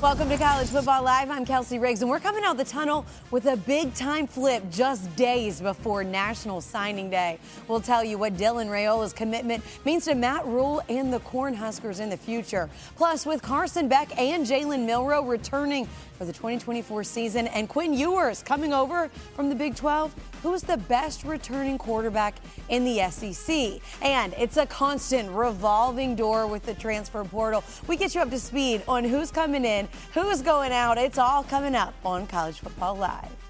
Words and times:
Welcome 0.00 0.28
to 0.28 0.36
College 0.36 0.68
Football 0.68 1.02
Live. 1.02 1.30
I'm 1.30 1.46
Kelsey 1.46 1.78
Riggs, 1.78 2.02
and 2.02 2.10
we're 2.10 2.20
coming 2.20 2.44
out 2.44 2.58
the 2.58 2.64
tunnel 2.64 3.06
with 3.30 3.46
a 3.46 3.56
big 3.56 3.94
time 3.94 4.26
flip 4.26 4.62
just 4.70 5.14
days 5.16 5.62
before 5.62 6.04
National 6.04 6.60
Signing 6.60 7.08
Day. 7.08 7.38
We'll 7.68 7.80
tell 7.80 8.04
you 8.04 8.18
what 8.18 8.34
Dylan 8.34 8.68
Raiola's 8.68 9.14
commitment 9.14 9.64
means 9.86 10.04
to 10.04 10.14
Matt 10.14 10.44
Rhule 10.44 10.82
and 10.90 11.10
the 11.10 11.20
Cornhuskers 11.20 12.00
in 12.00 12.10
the 12.10 12.18
future. 12.18 12.68
Plus, 12.96 13.24
with 13.24 13.40
Carson 13.40 13.88
Beck 13.88 14.18
and 14.18 14.44
Jalen 14.44 14.84
Milroe 14.84 15.22
returning 15.22 15.88
for 16.18 16.26
the 16.26 16.32
2024 16.32 17.02
season, 17.02 17.46
and 17.48 17.68
Quinn 17.68 17.94
Ewers 17.94 18.42
coming 18.42 18.74
over 18.74 19.08
from 19.34 19.48
the 19.48 19.54
Big 19.54 19.74
12, 19.74 20.14
who's 20.44 20.60
the 20.60 20.76
best 20.76 21.24
returning 21.24 21.78
quarterback 21.78 22.34
in 22.68 22.84
the 22.84 22.98
SEC? 23.10 23.80
And 24.02 24.34
it's 24.36 24.58
a 24.58 24.66
constant 24.66 25.30
revolving 25.30 26.14
door 26.14 26.46
with 26.46 26.64
the 26.64 26.74
transfer 26.74 27.24
portal. 27.24 27.64
We 27.86 27.96
get 27.96 28.14
you 28.14 28.20
up 28.20 28.28
to 28.28 28.38
speed 28.38 28.82
on 28.86 29.04
who's 29.04 29.30
coming 29.30 29.64
in, 29.64 29.88
who's 30.12 30.42
going 30.42 30.70
out. 30.70 30.98
It's 30.98 31.16
all 31.16 31.44
coming 31.44 31.74
up 31.74 31.94
on 32.04 32.26
College 32.26 32.60
Football 32.60 32.96
Live. 32.96 33.43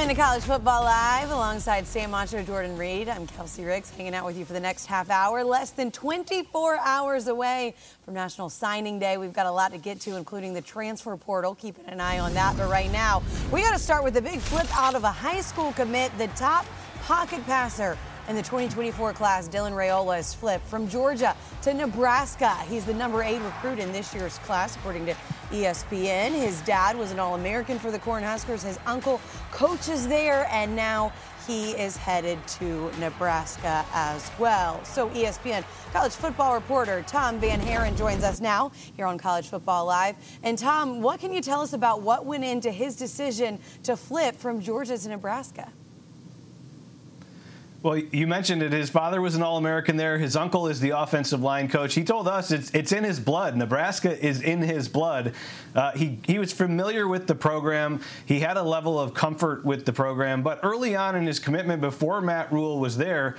Into 0.00 0.14
College 0.14 0.44
Football 0.44 0.84
Live 0.84 1.30
alongside 1.30 1.86
Sam 1.86 2.12
Acho, 2.12 2.44
Jordan 2.46 2.78
Reid. 2.78 3.06
I'm 3.06 3.26
Kelsey 3.26 3.64
Riggs, 3.64 3.90
hanging 3.90 4.14
out 4.14 4.24
with 4.24 4.38
you 4.38 4.46
for 4.46 4.54
the 4.54 4.60
next 4.60 4.86
half 4.86 5.10
hour. 5.10 5.44
Less 5.44 5.72
than 5.72 5.90
24 5.90 6.78
hours 6.78 7.28
away 7.28 7.74
from 8.06 8.14
National 8.14 8.48
Signing 8.48 8.98
Day. 8.98 9.18
We've 9.18 9.34
got 9.34 9.44
a 9.44 9.52
lot 9.52 9.72
to 9.72 9.78
get 9.78 10.00
to, 10.00 10.16
including 10.16 10.54
the 10.54 10.62
transfer 10.62 11.14
portal. 11.18 11.54
Keeping 11.54 11.84
an 11.84 12.00
eye 12.00 12.18
on 12.18 12.32
that. 12.32 12.56
But 12.56 12.70
right 12.70 12.90
now, 12.90 13.22
we 13.52 13.60
got 13.60 13.72
to 13.72 13.78
start 13.78 14.02
with 14.02 14.14
the 14.14 14.22
big 14.22 14.40
flip 14.40 14.66
out 14.74 14.94
of 14.94 15.04
a 15.04 15.12
high 15.12 15.42
school 15.42 15.72
commit, 15.72 16.16
the 16.16 16.28
top 16.28 16.64
pocket 17.02 17.44
passer 17.44 17.98
in 18.30 18.36
the 18.36 18.42
2024 18.42 19.12
class, 19.12 19.48
Dylan 19.48 19.72
Raiola 19.72 20.20
is 20.20 20.32
flipped 20.32 20.64
from 20.68 20.88
Georgia 20.88 21.36
to 21.62 21.74
Nebraska. 21.74 22.54
He's 22.68 22.84
the 22.84 22.94
number 22.94 23.24
eight 23.24 23.40
recruit 23.40 23.80
in 23.80 23.90
this 23.90 24.14
year's 24.14 24.38
class, 24.38 24.76
according 24.76 25.06
to 25.06 25.16
ESPN. 25.50 26.32
His 26.32 26.60
dad 26.62 26.96
was 26.96 27.12
an 27.12 27.18
All 27.18 27.34
American 27.34 27.78
for 27.78 27.90
the 27.90 27.98
Cornhuskers. 27.98 28.64
His 28.64 28.78
uncle 28.86 29.20
coaches 29.50 30.08
there, 30.08 30.46
and 30.50 30.74
now 30.74 31.12
he 31.46 31.72
is 31.72 31.96
headed 31.96 32.38
to 32.46 32.90
Nebraska 33.00 33.84
as 33.92 34.30
well. 34.38 34.82
So, 34.84 35.08
ESPN 35.10 35.64
college 35.92 36.12
football 36.12 36.54
reporter 36.54 37.02
Tom 37.06 37.40
Van 37.40 37.60
Haaren 37.60 37.96
joins 37.96 38.22
us 38.22 38.40
now 38.40 38.70
here 38.96 39.06
on 39.06 39.18
College 39.18 39.48
Football 39.48 39.86
Live. 39.86 40.16
And, 40.42 40.56
Tom, 40.56 41.02
what 41.02 41.20
can 41.20 41.32
you 41.32 41.40
tell 41.40 41.60
us 41.60 41.72
about 41.72 42.02
what 42.02 42.24
went 42.24 42.44
into 42.44 42.70
his 42.70 42.96
decision 42.96 43.58
to 43.82 43.96
flip 43.96 44.36
from 44.36 44.60
Georgia 44.60 44.96
to 44.96 45.08
Nebraska? 45.08 45.72
Well, 47.82 47.96
you 47.96 48.26
mentioned 48.26 48.62
it. 48.62 48.72
His 48.72 48.90
father 48.90 49.22
was 49.22 49.34
an 49.36 49.42
All 49.42 49.56
American 49.56 49.96
there. 49.96 50.18
His 50.18 50.36
uncle 50.36 50.66
is 50.66 50.80
the 50.80 50.90
offensive 50.90 51.40
line 51.40 51.66
coach. 51.66 51.94
He 51.94 52.04
told 52.04 52.28
us 52.28 52.50
it's, 52.50 52.70
it's 52.74 52.92
in 52.92 53.04
his 53.04 53.18
blood. 53.18 53.56
Nebraska 53.56 54.22
is 54.22 54.42
in 54.42 54.60
his 54.60 54.86
blood. 54.86 55.32
Uh, 55.74 55.92
he, 55.92 56.18
he 56.26 56.38
was 56.38 56.52
familiar 56.52 57.08
with 57.08 57.26
the 57.26 57.34
program. 57.34 58.02
He 58.26 58.40
had 58.40 58.58
a 58.58 58.62
level 58.62 59.00
of 59.00 59.14
comfort 59.14 59.64
with 59.64 59.86
the 59.86 59.94
program. 59.94 60.42
But 60.42 60.60
early 60.62 60.94
on 60.94 61.16
in 61.16 61.26
his 61.26 61.38
commitment, 61.38 61.80
before 61.80 62.20
Matt 62.20 62.52
Rhule 62.52 62.78
was 62.78 62.98
there, 62.98 63.36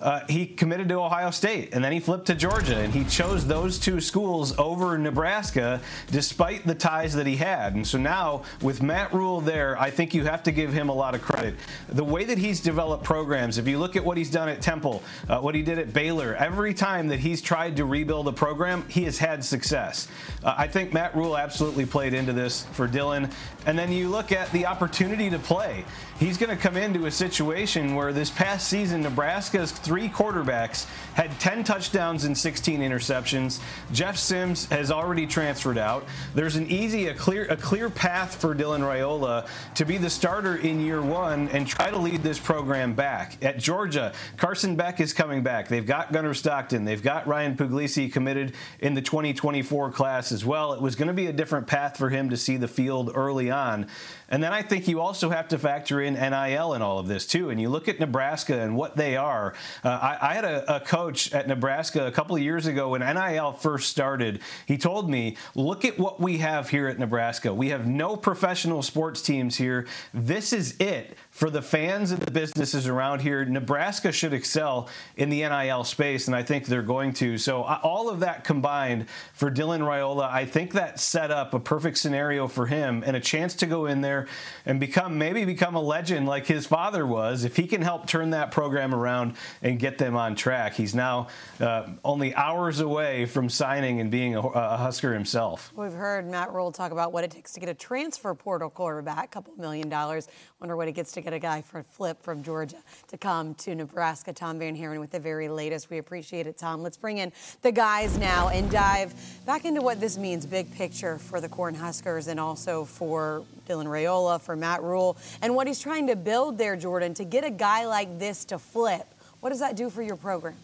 uh, 0.00 0.20
he 0.28 0.46
committed 0.46 0.88
to 0.88 0.94
Ohio 0.94 1.30
State 1.30 1.70
and 1.72 1.82
then 1.82 1.92
he 1.92 2.00
flipped 2.00 2.26
to 2.26 2.34
Georgia 2.34 2.76
and 2.76 2.92
he 2.92 3.04
chose 3.04 3.46
those 3.46 3.78
two 3.78 4.00
schools 4.00 4.56
over 4.58 4.96
Nebraska 4.98 5.80
despite 6.10 6.66
the 6.66 6.74
ties 6.74 7.14
that 7.14 7.26
he 7.26 7.36
had. 7.36 7.74
And 7.74 7.86
so 7.86 7.98
now 7.98 8.42
with 8.62 8.82
Matt 8.82 9.12
Rhule 9.12 9.40
there, 9.40 9.78
I 9.78 9.90
think 9.90 10.14
you 10.14 10.24
have 10.24 10.42
to 10.44 10.52
give 10.52 10.72
him 10.72 10.88
a 10.88 10.94
lot 10.94 11.14
of 11.14 11.22
credit. 11.22 11.54
The 11.88 12.04
way 12.04 12.24
that 12.24 12.38
he's 12.38 12.60
developed 12.60 13.04
programs, 13.04 13.58
if 13.58 13.66
you 13.66 13.78
look 13.78 13.96
at 13.96 14.04
what 14.04 14.16
he's 14.16 14.30
done 14.30 14.48
at 14.48 14.62
Temple, 14.62 15.02
uh, 15.28 15.40
what 15.40 15.54
he 15.54 15.62
did 15.62 15.78
at 15.78 15.92
Baylor, 15.92 16.34
every 16.36 16.74
time 16.74 17.08
that 17.08 17.18
he's 17.18 17.42
tried 17.42 17.76
to 17.76 17.84
rebuild 17.84 18.28
a 18.28 18.32
program, 18.32 18.84
he 18.88 19.04
has 19.04 19.18
had 19.18 19.44
success. 19.44 20.08
Uh, 20.44 20.54
I 20.56 20.66
think 20.68 20.92
Matt 20.92 21.14
Rhule 21.16 21.36
absolutely 21.36 21.86
played 21.86 22.14
into 22.14 22.32
this 22.32 22.64
for 22.72 22.86
Dylan. 22.86 23.32
And 23.66 23.78
then 23.78 23.92
you 23.92 24.08
look 24.08 24.32
at 24.32 24.50
the 24.52 24.66
opportunity 24.66 25.28
to 25.30 25.38
play. 25.38 25.84
He's 26.18 26.36
going 26.36 26.50
to 26.50 26.60
come 26.60 26.76
into 26.76 27.06
a 27.06 27.12
situation 27.12 27.94
where 27.94 28.12
this 28.12 28.28
past 28.28 28.66
season, 28.66 29.02
Nebraska's 29.02 29.70
three 29.70 30.08
quarterbacks 30.08 30.86
had 31.14 31.30
10 31.38 31.62
touchdowns 31.62 32.24
and 32.24 32.36
16 32.36 32.80
interceptions. 32.80 33.60
Jeff 33.92 34.16
Sims 34.16 34.64
has 34.66 34.90
already 34.90 35.28
transferred 35.28 35.78
out. 35.78 36.04
There's 36.34 36.56
an 36.56 36.66
easy, 36.66 37.06
a 37.06 37.14
clear, 37.14 37.44
a 37.44 37.56
clear 37.56 37.88
path 37.88 38.34
for 38.34 38.52
Dylan 38.52 38.80
Raiola 38.80 39.46
to 39.76 39.84
be 39.84 39.96
the 39.96 40.10
starter 40.10 40.56
in 40.56 40.80
year 40.80 41.00
one 41.00 41.48
and 41.50 41.68
try 41.68 41.88
to 41.88 41.98
lead 41.98 42.24
this 42.24 42.40
program 42.40 42.94
back. 42.94 43.40
At 43.44 43.60
Georgia, 43.60 44.12
Carson 44.36 44.74
Beck 44.74 45.00
is 45.00 45.12
coming 45.12 45.44
back. 45.44 45.68
They've 45.68 45.86
got 45.86 46.12
Gunnar 46.12 46.34
Stockton. 46.34 46.84
They've 46.84 47.02
got 47.02 47.28
Ryan 47.28 47.56
Puglisi 47.56 48.12
committed 48.12 48.54
in 48.80 48.94
the 48.94 49.02
2024 49.02 49.92
class 49.92 50.32
as 50.32 50.44
well. 50.44 50.72
It 50.72 50.82
was 50.82 50.96
going 50.96 51.08
to 51.08 51.14
be 51.14 51.28
a 51.28 51.32
different 51.32 51.68
path 51.68 51.96
for 51.96 52.10
him 52.10 52.30
to 52.30 52.36
see 52.36 52.56
the 52.56 52.66
field 52.66 53.12
early 53.14 53.52
on. 53.52 53.86
And 54.30 54.42
then 54.42 54.52
I 54.52 54.62
think 54.62 54.88
you 54.88 55.00
also 55.00 55.30
have 55.30 55.48
to 55.48 55.58
factor 55.58 56.02
in 56.02 56.07
NIL 56.14 56.72
and 56.72 56.82
all 56.82 56.98
of 56.98 57.08
this 57.08 57.26
too. 57.26 57.50
And 57.50 57.60
you 57.60 57.68
look 57.68 57.88
at 57.88 58.00
Nebraska 58.00 58.60
and 58.60 58.76
what 58.76 58.96
they 58.96 59.16
are. 59.16 59.54
Uh, 59.84 59.88
I, 59.88 60.30
I, 60.30 60.34
had 60.34 60.44
a, 60.44 60.76
a, 60.76 60.80
coach 60.80 61.32
at 61.32 61.48
Nebraska 61.48 62.06
a 62.06 62.12
couple 62.12 62.36
of 62.36 62.42
years 62.42 62.66
ago 62.66 62.90
when 62.90 63.00
NIL 63.00 63.52
first 63.52 63.90
started. 63.90 64.40
He 64.66 64.78
told 64.78 65.10
me, 65.10 65.36
"Look 65.54 65.84
at 65.84 65.98
what 65.98 66.20
we 66.20 66.38
have 66.38 66.70
here 66.70 66.88
at 66.88 66.98
Nebraska. 66.98 67.52
We 67.52 67.68
have 67.70 67.86
no 67.86 68.16
professional 68.16 68.82
sports 68.82 69.22
teams 69.22 69.56
here. 69.56 69.86
This 70.14 70.52
is 70.52 70.76
it 70.80 71.16
for 71.38 71.50
the 71.50 71.62
fans 71.62 72.10
and 72.10 72.20
the 72.20 72.32
businesses 72.32 72.88
around 72.88 73.20
here, 73.20 73.44
Nebraska 73.44 74.10
should 74.10 74.32
excel 74.32 74.88
in 75.16 75.28
the 75.30 75.48
NIL 75.48 75.84
space, 75.84 76.26
and 76.26 76.34
I 76.34 76.42
think 76.42 76.66
they're 76.66 76.82
going 76.82 77.12
to. 77.14 77.38
So, 77.38 77.62
uh, 77.62 77.78
all 77.84 78.10
of 78.10 78.18
that 78.20 78.42
combined 78.42 79.06
for 79.34 79.48
Dylan 79.48 79.78
Raiola, 79.78 80.28
I 80.28 80.44
think 80.44 80.72
that 80.72 80.98
set 80.98 81.30
up 81.30 81.54
a 81.54 81.60
perfect 81.60 81.98
scenario 81.98 82.48
for 82.48 82.66
him 82.66 83.04
and 83.06 83.14
a 83.14 83.20
chance 83.20 83.54
to 83.54 83.66
go 83.66 83.86
in 83.86 84.00
there 84.00 84.26
and 84.66 84.80
become 84.80 85.16
maybe 85.16 85.44
become 85.44 85.76
a 85.76 85.80
legend 85.80 86.26
like 86.26 86.44
his 86.44 86.66
father 86.66 87.06
was. 87.06 87.44
If 87.44 87.54
he 87.54 87.68
can 87.68 87.82
help 87.82 88.08
turn 88.08 88.30
that 88.30 88.50
program 88.50 88.92
around 88.92 89.34
and 89.62 89.78
get 89.78 89.96
them 89.96 90.16
on 90.16 90.34
track, 90.34 90.74
he's 90.74 90.92
now 90.92 91.28
uh, 91.60 91.86
only 92.04 92.34
hours 92.34 92.80
away 92.80 93.26
from 93.26 93.48
signing 93.48 94.00
and 94.00 94.10
being 94.10 94.34
a, 94.34 94.40
a, 94.40 94.76
Husker 94.76 95.14
himself. 95.14 95.72
We've 95.76 95.92
heard 95.92 96.28
Matt 96.28 96.52
Rhule 96.52 96.72
talk 96.72 96.90
about 96.90 97.12
what 97.12 97.22
it 97.22 97.30
takes 97.30 97.52
to 97.52 97.60
get 97.60 97.68
a 97.68 97.74
transfer 97.74 98.34
portal 98.34 98.70
quarterback, 98.70 99.26
a 99.26 99.28
couple 99.28 99.54
million 99.56 99.88
dollars. 99.88 100.26
Wonder 100.60 100.76
what 100.76 100.88
it 100.88 100.92
gets 100.92 101.12
to 101.12 101.20
get 101.20 101.32
a 101.32 101.38
guy 101.38 101.62
for 101.62 101.78
a 101.78 101.84
flip 101.84 102.20
from 102.20 102.42
Georgia 102.42 102.78
to 103.06 103.16
come 103.16 103.54
to 103.54 103.76
Nebraska. 103.76 104.32
Tom 104.32 104.58
Van 104.58 104.76
Haaren 104.76 104.98
with 104.98 105.12
the 105.12 105.20
very 105.20 105.48
latest. 105.48 105.88
We 105.88 105.98
appreciate 105.98 106.48
it, 106.48 106.58
Tom. 106.58 106.82
Let's 106.82 106.96
bring 106.96 107.18
in 107.18 107.32
the 107.62 107.70
guys 107.70 108.18
now 108.18 108.48
and 108.48 108.68
dive 108.68 109.14
back 109.46 109.64
into 109.64 109.80
what 109.82 110.00
this 110.00 110.18
means, 110.18 110.46
big 110.46 110.74
picture 110.74 111.18
for 111.18 111.40
the 111.40 111.48
Cornhuskers 111.48 112.26
and 112.26 112.40
also 112.40 112.84
for 112.84 113.44
Dylan 113.68 113.86
Raiola, 113.86 114.40
for 114.40 114.56
Matt 114.56 114.82
Rhule, 114.82 115.16
and 115.42 115.54
what 115.54 115.68
he's 115.68 115.78
trying 115.78 116.08
to 116.08 116.16
build 116.16 116.58
there, 116.58 116.74
Jordan, 116.74 117.14
to 117.14 117.24
get 117.24 117.44
a 117.44 117.50
guy 117.50 117.86
like 117.86 118.18
this 118.18 118.44
to 118.46 118.58
flip. 118.58 119.06
What 119.38 119.50
does 119.50 119.60
that 119.60 119.76
do 119.76 119.88
for 119.88 120.02
your 120.02 120.16
program? 120.16 120.56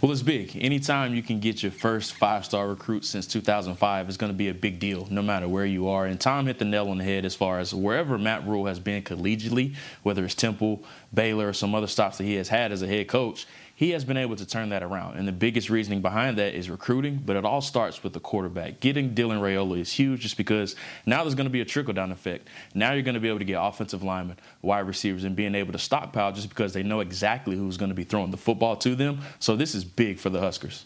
Well, 0.00 0.10
it's 0.12 0.22
big. 0.22 0.56
Anytime 0.58 1.14
you 1.14 1.22
can 1.22 1.40
get 1.40 1.62
your 1.62 1.70
first 1.70 2.14
five 2.14 2.46
star 2.46 2.66
recruit 2.68 3.04
since 3.04 3.26
2005 3.26 4.08
is 4.08 4.16
going 4.16 4.32
to 4.32 4.36
be 4.36 4.48
a 4.48 4.54
big 4.54 4.78
deal, 4.78 5.06
no 5.10 5.20
matter 5.20 5.46
where 5.46 5.66
you 5.66 5.88
are. 5.88 6.06
And 6.06 6.18
Tom 6.18 6.46
hit 6.46 6.58
the 6.58 6.64
nail 6.64 6.88
on 6.88 6.96
the 6.96 7.04
head 7.04 7.26
as 7.26 7.34
far 7.34 7.58
as 7.58 7.74
wherever 7.74 8.16
Matt 8.16 8.46
Rhule 8.46 8.64
has 8.64 8.78
been 8.78 9.02
collegiately, 9.02 9.74
whether 10.02 10.24
it's 10.24 10.34
Temple, 10.34 10.82
Baylor, 11.12 11.48
or 11.48 11.52
some 11.52 11.74
other 11.74 11.86
stops 11.86 12.16
that 12.16 12.24
he 12.24 12.36
has 12.36 12.48
had 12.48 12.72
as 12.72 12.80
a 12.80 12.86
head 12.86 13.08
coach, 13.08 13.46
he 13.80 13.92
has 13.92 14.04
been 14.04 14.18
able 14.18 14.36
to 14.36 14.44
turn 14.44 14.68
that 14.68 14.82
around. 14.82 15.16
And 15.16 15.26
the 15.26 15.32
biggest 15.32 15.70
reasoning 15.70 16.02
behind 16.02 16.36
that 16.36 16.54
is 16.54 16.68
recruiting, 16.68 17.22
but 17.24 17.34
it 17.34 17.46
all 17.46 17.62
starts 17.62 18.02
with 18.02 18.12
the 18.12 18.20
quarterback. 18.20 18.78
Getting 18.78 19.14
Dylan 19.14 19.40
Raiola 19.40 19.80
is 19.80 19.90
huge 19.90 20.20
just 20.20 20.36
because 20.36 20.76
now 21.06 21.24
there's 21.24 21.34
going 21.34 21.46
to 21.46 21.50
be 21.50 21.62
a 21.62 21.64
trickle 21.64 21.94
down 21.94 22.12
effect. 22.12 22.48
Now 22.74 22.92
you're 22.92 23.00
going 23.00 23.14
to 23.14 23.20
be 23.20 23.28
able 23.30 23.38
to 23.38 23.46
get 23.46 23.58
offensive 23.58 24.02
linemen, 24.02 24.36
wide 24.60 24.86
receivers, 24.86 25.24
and 25.24 25.34
being 25.34 25.54
able 25.54 25.72
to 25.72 25.78
stockpile 25.78 26.30
just 26.30 26.50
because 26.50 26.74
they 26.74 26.82
know 26.82 27.00
exactly 27.00 27.56
who's 27.56 27.78
going 27.78 27.88
to 27.88 27.94
be 27.94 28.04
throwing 28.04 28.30
the 28.30 28.36
football 28.36 28.76
to 28.76 28.94
them. 28.94 29.20
So 29.38 29.56
this 29.56 29.74
is 29.74 29.82
big 29.82 30.18
for 30.18 30.28
the 30.28 30.40
Huskers. 30.40 30.84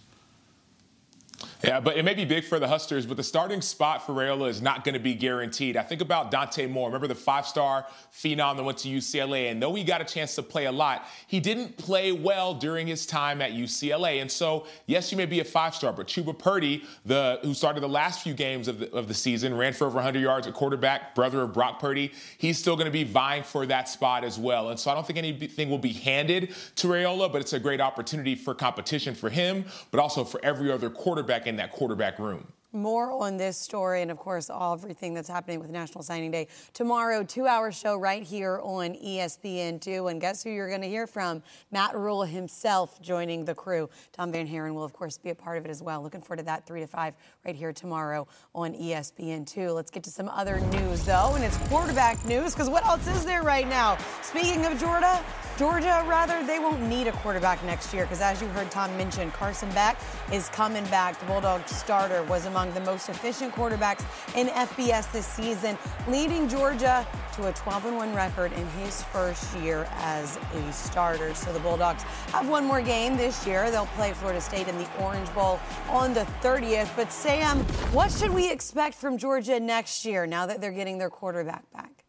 Yeah, 1.65 1.81
but 1.81 1.97
it 1.97 2.05
may 2.05 2.13
be 2.13 2.27
big 2.27 2.45
for 2.45 2.59
the 2.59 2.69
Huskers, 2.69 3.07
but 3.07 3.17
the 3.17 3.23
starting 3.23 3.63
spot 3.63 4.05
for 4.05 4.13
Raiola 4.13 4.51
is 4.51 4.61
not 4.61 4.85
going 4.85 4.93
to 4.93 4.99
be 4.99 5.15
guaranteed. 5.15 5.79
I 5.79 5.83
think 5.83 6.03
about 6.03 6.31
Dante 6.31 6.67
Moore. 6.67 6.89
Remember 6.89 7.07
the 7.07 7.15
five-star 7.15 7.87
phenom 8.13 8.57
that 8.57 8.63
went 8.63 8.77
to 8.79 8.89
UCLA, 8.89 9.51
and 9.51 9.63
though 9.63 9.75
he 9.75 9.83
got 9.83 10.03
a 10.03 10.05
chance 10.05 10.35
to 10.35 10.43
play 10.43 10.67
a 10.67 10.73
lot, 10.73 11.07
he 11.27 11.41
didn't 11.41 11.79
play 11.79 12.13
well 12.13 12.53
during 12.53 12.87
his 12.87 13.07
time 13.07 13.41
at 13.41 13.53
UCLA. 13.53 14.21
And 14.21 14.31
so, 14.31 14.67
yes, 14.87 15.11
you 15.11 15.17
may 15.17 15.25
be 15.25 15.41
a 15.41 15.45
five-star, 15.45 15.95
but 15.95 16.07
Chubba 16.07 16.39
Purdy, 16.39 16.85
the 17.07 17.39
who 17.43 17.55
started 17.55 17.83
the 17.83 17.89
last 17.89 18.23
few 18.23 18.35
games 18.35 18.69
of 18.69 18.81
the, 18.81 18.93
of 18.93 19.09
the 19.09 19.15
season, 19.15 19.57
ran 19.57 19.73
for 19.73 19.87
over 19.87 19.97
100 19.97 20.21
yards 20.21 20.47
at 20.47 20.53
quarterback, 20.53 21.15
brother 21.15 21.41
of 21.41 21.55
Brock 21.55 21.81
Purdy, 21.81 22.13
he's 22.37 22.59
still 22.59 22.77
going 22.77 22.87
to 22.87 22.93
be 22.93 23.05
vying 23.05 23.43
for 23.43 23.65
that 23.65 23.89
spot 23.89 24.23
as 24.23 24.39
well. 24.39 24.69
And 24.69 24.79
so 24.79 24.91
I 24.91 24.95
don't 24.95 25.07
think 25.07 25.19
anything 25.19 25.71
will 25.71 25.79
be 25.79 25.95
handed 25.95 26.55
to 26.77 26.89
Raiola, 26.89 27.33
but 27.33 27.41
it's 27.41 27.55
a 27.55 27.61
great 27.61 27.81
opportunity 27.81 28.35
for 28.35 28.55
competition 28.55 29.15
for 29.15 29.31
him, 29.31 29.65
but 29.91 29.99
also 29.99 30.25
for 30.25 30.45
every 30.45 30.71
other 30.71 30.91
quarterback 30.91 31.47
in 31.47 31.54
in 31.55 31.59
that 31.59 31.71
quarterback 31.71 32.19
room. 32.19 32.49
More 32.73 33.13
on 33.13 33.37
this 33.37 33.57
story 33.57 34.03
and, 34.03 34.11
of 34.11 34.19
course, 34.19 34.51
all 34.51 34.75
everything 34.75 35.15
that's 35.15 35.29
happening 35.29 35.61
with 35.61 35.71
National 35.71 36.03
Signing 36.03 36.33
Day 36.33 36.49
tomorrow. 36.73 37.23
Two-hour 37.23 37.71
show 37.71 37.97
right 37.97 38.25
here 38.25 38.59
on 38.65 38.95
ESPN2. 38.97 40.11
And 40.11 40.21
guess 40.21 40.43
who 40.43 40.51
you're 40.51 40.69
going 40.69 40.81
to 40.81 40.89
hear 40.89 41.07
from? 41.07 41.41
Matt 41.71 41.95
Rhule 41.95 42.25
himself 42.25 43.01
joining 43.01 43.45
the 43.45 43.55
crew. 43.55 43.89
Tom 44.11 44.33
Van 44.33 44.49
Haaren 44.49 44.75
will, 44.75 44.83
of 44.83 44.93
course, 44.93 45.17
be 45.17 45.31
a 45.31 45.35
part 45.37 45.57
of 45.57 45.65
it 45.65 45.71
as 45.71 45.85
well. 45.85 46.03
Looking 46.03 46.21
forward 46.21 46.39
to 46.39 46.47
that 46.47 46.67
three 46.67 46.81
to 46.81 46.89
five 46.89 47.15
right 47.47 47.55
here 47.55 47.73
tomorrow 47.73 48.27
on 48.57 48.75
ESPN2. 48.75 49.73
Let's 49.73 49.93
get 49.93 50.03
to 50.03 50.11
some 50.11 50.29
other 50.29 50.59
news 50.59 51.05
though, 51.05 51.35
and 51.37 51.45
it's 51.45 51.57
quarterback 51.69 52.25
news 52.25 52.55
because 52.55 52.69
what 52.69 52.85
else 52.85 53.07
is 53.07 53.25
there 53.25 53.45
right 53.45 53.69
now? 53.69 53.97
Speaking 54.23 54.67
of 54.67 54.77
Georgia, 54.81 55.23
Georgia, 55.57 56.05
rather, 56.09 56.45
they 56.45 56.59
won't 56.59 56.83
need 56.83 57.07
a 57.07 57.13
quarterback 57.13 57.63
next 57.63 57.95
year 57.95 58.03
because, 58.07 58.21
as 58.21 58.43
you 58.43 58.49
heard 58.49 58.69
Tom 58.73 58.95
mention, 58.97 59.31
Carson 59.31 59.71
Beck 59.71 59.97
is 60.33 60.49
coming 60.49 60.85
back. 60.87 61.17
The 61.21 61.27
Bulldog 61.27 61.69
starter 61.69 62.25
was 62.25 62.47
among 62.47 62.75
the 62.75 62.81
most 62.81 63.09
efficient 63.09 63.55
quarterbacks 63.55 64.05
in 64.37 64.49
FBS 64.49 65.13
this 65.13 65.25
season, 65.25 65.79
leading 66.09 66.49
Georgia 66.49 67.07
to 67.35 67.47
a 67.47 67.53
12 67.53 67.95
1 67.95 68.15
record 68.17 68.53
in 68.55 68.67
his 68.71 69.05
first 69.05 69.57
year 69.59 69.87
as 69.99 70.41
a 70.55 70.73
starter. 70.73 71.33
So 71.35 71.53
the 71.53 71.61
Bulldogs 71.61 72.03
have 72.33 72.49
one 72.49 72.65
more 72.65 72.83
game 72.83 73.17
this 73.17 73.47
year. 73.47 73.71
They'll 73.71 73.87
play 73.87 74.13
Florida 74.13 74.41
State 74.41 74.67
in 74.67 74.77
the 74.77 74.89
Orange 75.01 75.33
Bowl 75.35 75.61
on 75.89 76.15
the 76.15 76.27
30th. 76.43 76.91
But, 76.97 77.13
Sam, 77.13 77.61
what 77.93 78.11
should 78.11 78.31
we 78.31 78.51
expect 78.51 78.97
from 78.97 79.19
Georgia 79.19 79.61
next 79.61 80.05
year 80.05 80.27
now 80.27 80.47
that 80.47 80.61
they're 80.61 80.73
getting 80.73 80.99
their 80.99 81.11
quarterback 81.11 81.71
back? 81.71 82.04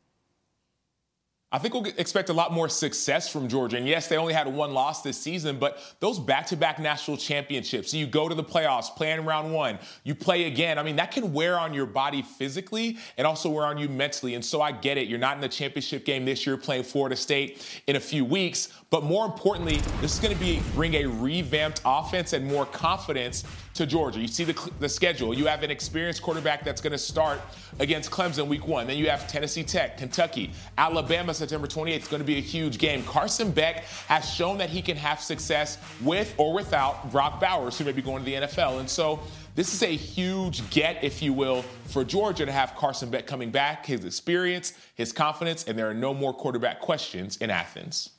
I 1.56 1.58
think 1.58 1.74
we'll 1.74 1.86
expect 1.86 2.28
a 2.28 2.34
lot 2.34 2.52
more 2.52 2.68
success 2.68 3.30
from 3.30 3.48
Georgia. 3.48 3.78
And 3.78 3.88
yes, 3.88 4.10
they 4.10 4.18
only 4.18 4.34
had 4.34 4.46
one 4.46 4.74
loss 4.74 5.02
this 5.04 5.18
season, 5.18 5.58
but 5.58 5.80
those 6.02 6.20
back 6.20 6.46
to 6.48 6.58
back 6.58 6.80
national 6.80 7.16
championships, 7.16 7.94
you 7.94 8.08
go 8.08 8.28
to 8.28 8.36
the 8.36 8.44
playoffs, 8.44 8.94
play 8.94 9.14
in 9.14 9.24
round 9.24 9.54
one, 9.54 9.80
you 10.04 10.16
play 10.16 10.48
again. 10.48 10.78
I 10.78 10.84
mean, 10.84 10.98
that 10.98 11.12
can 11.12 11.32
wear 11.32 11.58
on 11.58 11.74
your 11.74 11.86
body 11.86 12.24
physically 12.24 12.98
and 13.18 13.26
also 13.26 13.50
wear 13.50 13.64
on 13.64 13.78
you 13.78 13.88
mentally. 13.88 14.36
And 14.36 14.44
so 14.44 14.62
I 14.62 14.74
get 14.74 14.98
it. 14.98 15.08
You're 15.08 15.18
not 15.18 15.38
in 15.38 15.42
the 15.42 15.48
championship 15.48 16.04
game 16.04 16.26
this 16.26 16.46
year 16.46 16.58
playing 16.58 16.84
Florida 16.84 17.16
State 17.16 17.66
in 17.88 17.96
a 17.96 18.02
few 18.02 18.26
weeks. 18.26 18.74
But 18.90 19.06
more 19.06 19.26
importantly, 19.26 19.78
this 20.02 20.14
is 20.14 20.20
going 20.20 20.34
to 20.34 20.40
be 20.42 20.62
bring 20.74 20.96
a 20.96 21.06
revamped 21.06 21.80
offense 21.86 22.34
and 22.34 22.46
more 22.46 22.66
confidence 22.66 23.46
to 23.76 23.86
Georgia. 23.86 24.20
You 24.20 24.28
see 24.28 24.46
the, 24.46 24.72
the 24.80 24.90
schedule. 24.90 25.34
You 25.34 25.46
have 25.48 25.62
an 25.62 25.70
experienced 25.70 26.22
quarterback 26.22 26.64
that's 26.64 26.82
going 26.82 26.92
to 26.92 26.98
start 26.98 27.42
against 27.80 28.10
Clemson 28.10 28.48
week 28.48 28.68
one. 28.68 28.88
Then 28.88 28.98
you 28.98 29.10
have 29.10 29.28
Tennessee 29.28 29.64
Tech, 29.64 29.98
Kentucky, 29.98 30.52
Alabama 30.78 31.34
September 31.34 31.68
28th. 31.68 31.96
It's 31.96 32.08
going 32.08 32.22
to 32.22 32.26
be 32.26 32.38
a 32.38 32.42
huge 32.42 32.78
game. 32.78 33.04
Carson 33.04 33.52
Beck 33.52 33.84
has 34.08 34.28
shown 34.30 34.58
that 34.58 34.70
he 34.70 34.82
can 34.82 34.96
have 34.96 35.20
success 35.20 35.78
with 36.02 36.34
or 36.38 36.54
without 36.54 37.12
Brock 37.12 37.42
Bowers, 37.42 37.78
who 37.78 37.84
may 37.84 37.92
be 37.92 38.02
going 38.02 38.24
to 38.24 38.26
the 38.26 38.48
NFL. 38.48 38.80
And 38.80 38.90
so 38.90 39.20
this 39.56 39.74
is 39.74 39.84
a 39.84 39.96
huge 39.96 40.70
get, 40.70 41.04
if 41.04 41.22
you 41.22 41.34
will, 41.34 41.62
for 41.88 42.06
Georgia 42.06 42.46
to 42.46 42.52
have 42.52 42.76
Carson 42.76 43.10
Beck 43.10 43.28
coming 43.28 43.52
back, 43.52 43.86
his 43.86 44.06
experience, 44.06 44.74
his 44.96 45.12
confidence, 45.12 45.66
and 45.66 45.78
there 45.78 45.90
are 45.90 45.94
no 45.94 46.14
more 46.14 46.34
quarterback 46.34 46.80
questions 46.80 47.38
in 47.38 47.50
Athens. 47.50 48.12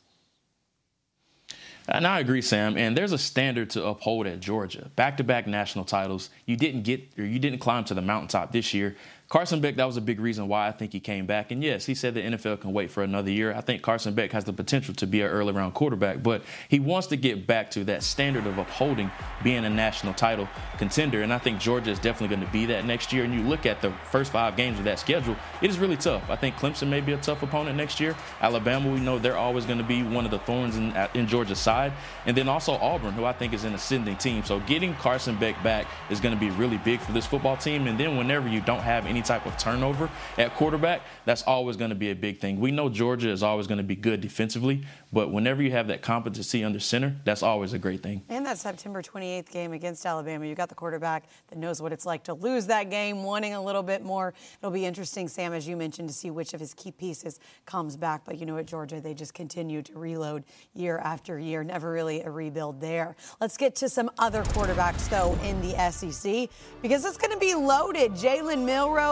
And 1.88 2.06
I 2.06 2.20
agree, 2.20 2.42
Sam. 2.42 2.76
And 2.76 2.96
there's 2.96 3.12
a 3.12 3.18
standard 3.18 3.70
to 3.70 3.86
uphold 3.86 4.26
at 4.26 4.40
Georgia. 4.40 4.90
Back-to-back 4.96 5.46
national 5.46 5.84
titles. 5.84 6.30
You 6.44 6.56
didn't 6.56 6.82
get 6.82 7.00
or 7.18 7.24
you 7.24 7.38
didn't 7.38 7.60
climb 7.60 7.84
to 7.84 7.94
the 7.94 8.02
mountaintop 8.02 8.52
this 8.52 8.74
year. 8.74 8.96
Carson 9.28 9.60
Beck, 9.60 9.74
that 9.74 9.84
was 9.84 9.96
a 9.96 10.00
big 10.00 10.20
reason 10.20 10.46
why 10.46 10.68
I 10.68 10.72
think 10.72 10.92
he 10.92 11.00
came 11.00 11.26
back. 11.26 11.50
And 11.50 11.60
yes, 11.60 11.84
he 11.84 11.96
said 11.96 12.14
the 12.14 12.22
NFL 12.22 12.60
can 12.60 12.72
wait 12.72 12.92
for 12.92 13.02
another 13.02 13.30
year. 13.30 13.52
I 13.52 13.60
think 13.60 13.82
Carson 13.82 14.14
Beck 14.14 14.30
has 14.30 14.44
the 14.44 14.52
potential 14.52 14.94
to 14.94 15.06
be 15.06 15.20
an 15.20 15.26
early 15.26 15.52
round 15.52 15.74
quarterback, 15.74 16.22
but 16.22 16.42
he 16.68 16.78
wants 16.78 17.08
to 17.08 17.16
get 17.16 17.44
back 17.44 17.68
to 17.72 17.82
that 17.84 18.04
standard 18.04 18.46
of 18.46 18.58
upholding 18.58 19.10
being 19.42 19.64
a 19.64 19.70
national 19.70 20.14
title 20.14 20.48
contender. 20.78 21.22
And 21.22 21.32
I 21.32 21.38
think 21.38 21.58
Georgia 21.58 21.90
is 21.90 21.98
definitely 21.98 22.36
going 22.36 22.46
to 22.46 22.52
be 22.52 22.66
that 22.66 22.84
next 22.84 23.12
year. 23.12 23.24
And 23.24 23.34
you 23.34 23.42
look 23.42 23.66
at 23.66 23.82
the 23.82 23.90
first 24.12 24.30
five 24.30 24.56
games 24.56 24.78
of 24.78 24.84
that 24.84 25.00
schedule, 25.00 25.34
it 25.60 25.70
is 25.70 25.78
really 25.80 25.96
tough. 25.96 26.30
I 26.30 26.36
think 26.36 26.54
Clemson 26.54 26.88
may 26.88 27.00
be 27.00 27.12
a 27.12 27.18
tough 27.18 27.42
opponent 27.42 27.76
next 27.76 27.98
year. 27.98 28.14
Alabama, 28.40 28.92
we 28.92 29.00
know 29.00 29.18
they're 29.18 29.36
always 29.36 29.66
going 29.66 29.78
to 29.78 29.84
be 29.84 30.04
one 30.04 30.24
of 30.24 30.30
the 30.30 30.38
thorns 30.38 30.76
in, 30.76 30.96
in 31.14 31.26
Georgia's 31.26 31.58
side. 31.58 31.92
And 32.26 32.36
then 32.36 32.48
also 32.48 32.74
Auburn, 32.74 33.14
who 33.14 33.24
I 33.24 33.32
think 33.32 33.54
is 33.54 33.64
an 33.64 33.74
ascending 33.74 34.18
team. 34.18 34.44
So 34.44 34.60
getting 34.60 34.94
Carson 34.94 35.36
Beck 35.36 35.60
back 35.64 35.88
is 36.10 36.20
going 36.20 36.34
to 36.34 36.40
be 36.40 36.50
really 36.50 36.78
big 36.78 37.00
for 37.00 37.10
this 37.10 37.26
football 37.26 37.56
team. 37.56 37.88
And 37.88 37.98
then 37.98 38.16
whenever 38.16 38.48
you 38.48 38.60
don't 38.60 38.82
have 38.82 39.04
any 39.04 39.15
type 39.22 39.46
of 39.46 39.56
turnover 39.58 40.10
at 40.38 40.54
quarterback, 40.54 41.02
that's 41.24 41.42
always 41.42 41.76
going 41.76 41.90
to 41.90 41.96
be 41.96 42.10
a 42.10 42.14
big 42.14 42.40
thing. 42.40 42.60
We 42.60 42.70
know 42.70 42.88
Georgia 42.88 43.30
is 43.30 43.42
always 43.42 43.66
going 43.66 43.78
to 43.78 43.84
be 43.84 43.96
good 43.96 44.20
defensively, 44.20 44.84
but 45.12 45.32
whenever 45.32 45.62
you 45.62 45.70
have 45.72 45.88
that 45.88 46.02
competency 46.02 46.64
under 46.64 46.80
center, 46.80 47.14
that's 47.24 47.42
always 47.42 47.72
a 47.72 47.78
great 47.78 48.02
thing. 48.02 48.22
And 48.28 48.44
that 48.46 48.58
September 48.58 49.02
28th 49.02 49.50
game 49.50 49.72
against 49.72 50.04
Alabama, 50.04 50.46
you 50.46 50.54
got 50.54 50.68
the 50.68 50.74
quarterback 50.74 51.24
that 51.48 51.58
knows 51.58 51.80
what 51.80 51.92
it's 51.92 52.06
like 52.06 52.24
to 52.24 52.34
lose 52.34 52.66
that 52.66 52.90
game, 52.90 53.22
wanting 53.22 53.54
a 53.54 53.62
little 53.62 53.82
bit 53.82 54.04
more. 54.04 54.34
It'll 54.60 54.70
be 54.70 54.84
interesting, 54.84 55.28
Sam, 55.28 55.52
as 55.52 55.66
you 55.66 55.76
mentioned, 55.76 56.08
to 56.08 56.14
see 56.14 56.30
which 56.30 56.54
of 56.54 56.60
his 56.60 56.74
key 56.74 56.92
pieces 56.92 57.40
comes 57.64 57.96
back. 57.96 58.22
But 58.24 58.38
you 58.38 58.46
know, 58.46 58.56
at 58.58 58.66
Georgia, 58.66 59.00
they 59.00 59.14
just 59.14 59.34
continue 59.34 59.82
to 59.82 59.98
reload 59.98 60.44
year 60.74 60.98
after 60.98 61.38
year. 61.38 61.64
Never 61.64 61.90
really 61.90 62.22
a 62.22 62.30
rebuild 62.30 62.80
there. 62.80 63.16
Let's 63.40 63.56
get 63.56 63.74
to 63.76 63.88
some 63.88 64.10
other 64.18 64.42
quarterbacks, 64.44 65.08
though, 65.08 65.38
in 65.44 65.60
the 65.60 65.90
SEC 65.90 66.48
because 66.82 67.04
it's 67.04 67.16
going 67.16 67.32
to 67.32 67.38
be 67.38 67.54
loaded. 67.54 68.12
Jalen 68.12 68.64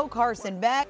Carson 0.02 0.58
Beck, 0.58 0.88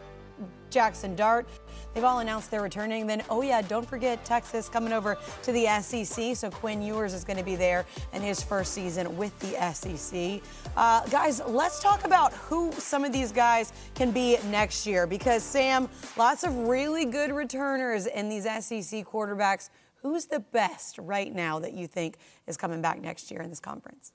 Jackson 0.71 1.15
Dart. 1.15 1.47
They've 1.95 2.03
all 2.03 2.19
announced 2.19 2.51
they're 2.51 2.63
returning. 2.63 3.07
Then, 3.07 3.23
oh 3.31 3.43
yeah, 3.43 3.63
don't 3.63 3.89
forget 3.89 4.25
Texas 4.25 4.69
coming 4.69 4.93
over 4.93 5.17
to 5.43 5.53
the 5.53 5.67
SEC. 5.81 6.35
So 6.35 6.51
Quinn 6.51 6.83
Ewers 6.83 7.15
is 7.15 7.23
going 7.23 7.37
to 7.37 7.45
be 7.45 7.55
there 7.55 7.87
in 8.13 8.23
his 8.23 8.43
first 8.43 8.73
season 8.73 9.17
with 9.17 9.39
the 9.39 9.53
SEC. 9.73 10.43
Uh, 10.77 11.07
guys, 11.07 11.41
let's 11.47 11.81
talk 11.81 12.05
about 12.05 12.33
who 12.33 12.73
some 12.73 13.05
of 13.05 13.13
these 13.13 13.31
guys 13.31 13.73
can 13.95 14.11
be 14.11 14.39
next 14.51 14.87
year 14.87 15.07
because 15.07 15.43
Sam, 15.43 15.89
lots 16.17 16.43
of 16.43 16.57
really 16.57 17.05
good 17.05 17.31
returners 17.31 18.07
in 18.07 18.29
these 18.29 18.45
SEC 18.45 19.05
quarterbacks. 19.05 19.71
Who's 20.03 20.27
the 20.27 20.41
best 20.41 20.99
right 20.99 21.33
now 21.33 21.61
that 21.61 21.75
you 21.75 21.87
think 21.87 22.17
is 22.47 22.57
coming 22.57 22.83
back 22.83 23.01
next 23.01 23.31
year 23.31 23.41
in 23.43 23.51
this 23.51 23.61
conference? 23.61 24.13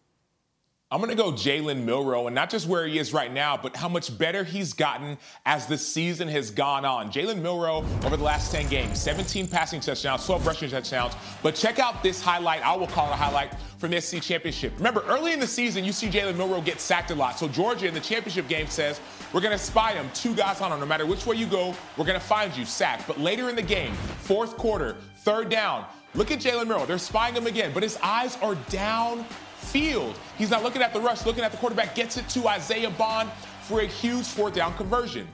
I'm 0.91 0.99
going 1.01 1.15
to 1.15 1.15
go 1.15 1.31
Jalen 1.31 1.83
Milroe, 1.83 2.25
and 2.25 2.33
not 2.33 2.49
just 2.49 2.65
where 2.65 2.87
he 2.87 2.97
is 2.97 3.13
right 3.13 3.31
now, 3.31 3.55
but 3.55 3.75
how 3.75 3.87
much 3.87 4.17
better 4.17 4.43
he's 4.43 4.73
gotten 4.73 5.19
as 5.45 5.67
the 5.67 5.77
season 5.77 6.27
has 6.29 6.49
gone 6.49 6.83
on. 6.83 7.11
Jalen 7.11 7.43
Milroe 7.43 7.85
over 8.05 8.17
the 8.17 8.23
last 8.23 8.51
10 8.51 8.67
games, 8.69 8.99
17 8.99 9.47
passing 9.47 9.81
touchdowns, 9.81 10.25
12 10.25 10.47
rushing 10.47 10.67
touchdowns. 10.71 11.13
But 11.43 11.53
check 11.53 11.77
out 11.77 12.01
this 12.01 12.19
highlight, 12.23 12.65
I 12.65 12.75
will 12.75 12.87
call 12.87 13.07
it 13.07 13.11
a 13.11 13.17
highlight 13.17 13.53
from 13.77 13.91
the 13.91 14.01
SEC 14.01 14.23
championship. 14.23 14.73
Remember, 14.77 15.03
early 15.05 15.31
in 15.31 15.39
the 15.39 15.45
season, 15.45 15.85
you 15.85 15.91
see 15.91 16.07
Jalen 16.07 16.35
Milroe 16.37 16.59
get 16.59 16.81
sacked 16.81 17.11
a 17.11 17.15
lot. 17.15 17.37
So 17.37 17.47
Georgia 17.47 17.87
in 17.87 17.93
the 17.93 17.99
championship 17.99 18.47
game 18.47 18.65
says, 18.65 18.99
we're 19.31 19.41
going 19.41 19.55
to 19.55 19.63
spy 19.63 19.91
him, 19.91 20.09
two 20.15 20.33
guys 20.33 20.59
on 20.59 20.71
him. 20.71 20.79
No 20.79 20.87
matter 20.87 21.05
which 21.05 21.27
way 21.27 21.35
you 21.35 21.45
go, 21.45 21.75
we're 21.97 22.05
going 22.05 22.19
to 22.19 22.25
find 22.25 22.57
you, 22.57 22.65
sacked. 22.65 23.05
But 23.05 23.19
later 23.19 23.47
in 23.49 23.55
the 23.55 23.61
game, 23.61 23.93
fourth 23.93 24.57
quarter, 24.57 24.95
third 25.17 25.49
down, 25.49 25.85
look 26.15 26.31
at 26.31 26.39
Jalen 26.39 26.65
Milroe. 26.65 26.87
They're 26.87 26.97
spying 26.97 27.35
him 27.35 27.45
again, 27.45 27.73
but 27.75 27.83
his 27.83 27.95
eyes 27.97 28.39
are 28.41 28.55
down 28.71 29.23
field. 29.59 30.17
He's 30.37 30.49
not 30.49 30.63
looking 30.63 30.81
at 30.81 30.93
the 30.93 31.01
rush, 31.01 31.25
looking 31.25 31.43
at 31.43 31.51
the 31.51 31.57
quarterback, 31.57 31.95
gets 31.95 32.17
it 32.17 32.27
to 32.29 32.47
Isaiah 32.47 32.89
Bond 32.89 33.29
for 33.63 33.81
a 33.81 33.85
huge 33.85 34.25
fourth 34.25 34.55
down 34.55 34.73
conversion. 34.75 35.27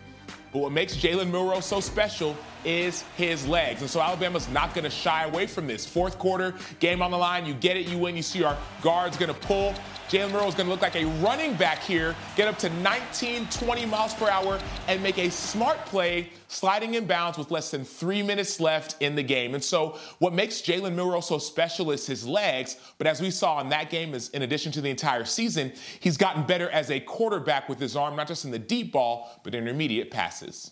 But 0.51 0.59
what 0.59 0.71
makes 0.71 0.95
Jalen 0.95 1.31
Milroe 1.31 1.59
so 1.61 1.79
special 1.79 2.35
is 2.65 3.03
his 3.15 3.47
legs. 3.47 3.81
And 3.81 3.89
so 3.89 4.01
Alabama's 4.01 4.49
not 4.49 4.73
going 4.73 4.83
to 4.83 4.89
shy 4.89 5.23
away 5.23 5.47
from 5.47 5.67
this. 5.67 5.85
Fourth 5.85 6.17
quarter, 6.17 6.53
game 6.79 7.01
on 7.01 7.11
the 7.11 7.17
line. 7.17 7.45
You 7.45 7.53
get 7.53 7.77
it, 7.77 7.87
you 7.87 7.97
win. 7.97 8.15
You 8.15 8.23
see 8.23 8.43
our 8.43 8.57
guards 8.81 9.17
going 9.17 9.33
to 9.33 9.39
pull. 9.41 9.73
Jalen 10.09 10.31
Milroe 10.31 10.47
is 10.47 10.53
going 10.53 10.67
to 10.67 10.71
look 10.71 10.83
like 10.83 10.95
a 10.95 11.05
running 11.23 11.55
back 11.55 11.81
here, 11.81 12.15
get 12.35 12.47
up 12.47 12.59
to 12.59 12.69
19, 12.81 13.47
20 13.49 13.85
miles 13.87 14.13
per 14.13 14.29
hour, 14.29 14.59
and 14.87 15.01
make 15.01 15.17
a 15.17 15.31
smart 15.31 15.83
play 15.85 16.29
sliding 16.47 16.93
in 16.93 17.07
bounds 17.07 17.39
with 17.39 17.49
less 17.49 17.71
than 17.71 17.83
three 17.83 18.21
minutes 18.21 18.59
left 18.59 19.01
in 19.01 19.15
the 19.15 19.23
game. 19.23 19.55
And 19.55 19.63
so, 19.63 19.97
what 20.19 20.31
makes 20.31 20.61
Jalen 20.61 20.93
Milroe 20.93 21.21
so 21.21 21.39
special 21.39 21.89
is 21.89 22.05
his 22.05 22.25
legs. 22.25 22.77
But 22.99 23.07
as 23.07 23.19
we 23.19 23.31
saw 23.31 23.59
in 23.61 23.69
that 23.69 23.89
game, 23.89 24.13
is 24.13 24.29
in 24.29 24.43
addition 24.43 24.71
to 24.73 24.81
the 24.81 24.91
entire 24.91 25.25
season, 25.25 25.73
he's 25.99 26.17
gotten 26.17 26.43
better 26.43 26.69
as 26.69 26.91
a 26.91 26.99
quarterback 26.99 27.67
with 27.67 27.79
his 27.79 27.95
arm, 27.95 28.15
not 28.15 28.27
just 28.27 28.45
in 28.45 28.51
the 28.51 28.59
deep 28.59 28.91
ball, 28.91 29.41
but 29.43 29.55
intermediate 29.55 30.11
passes. 30.11 30.71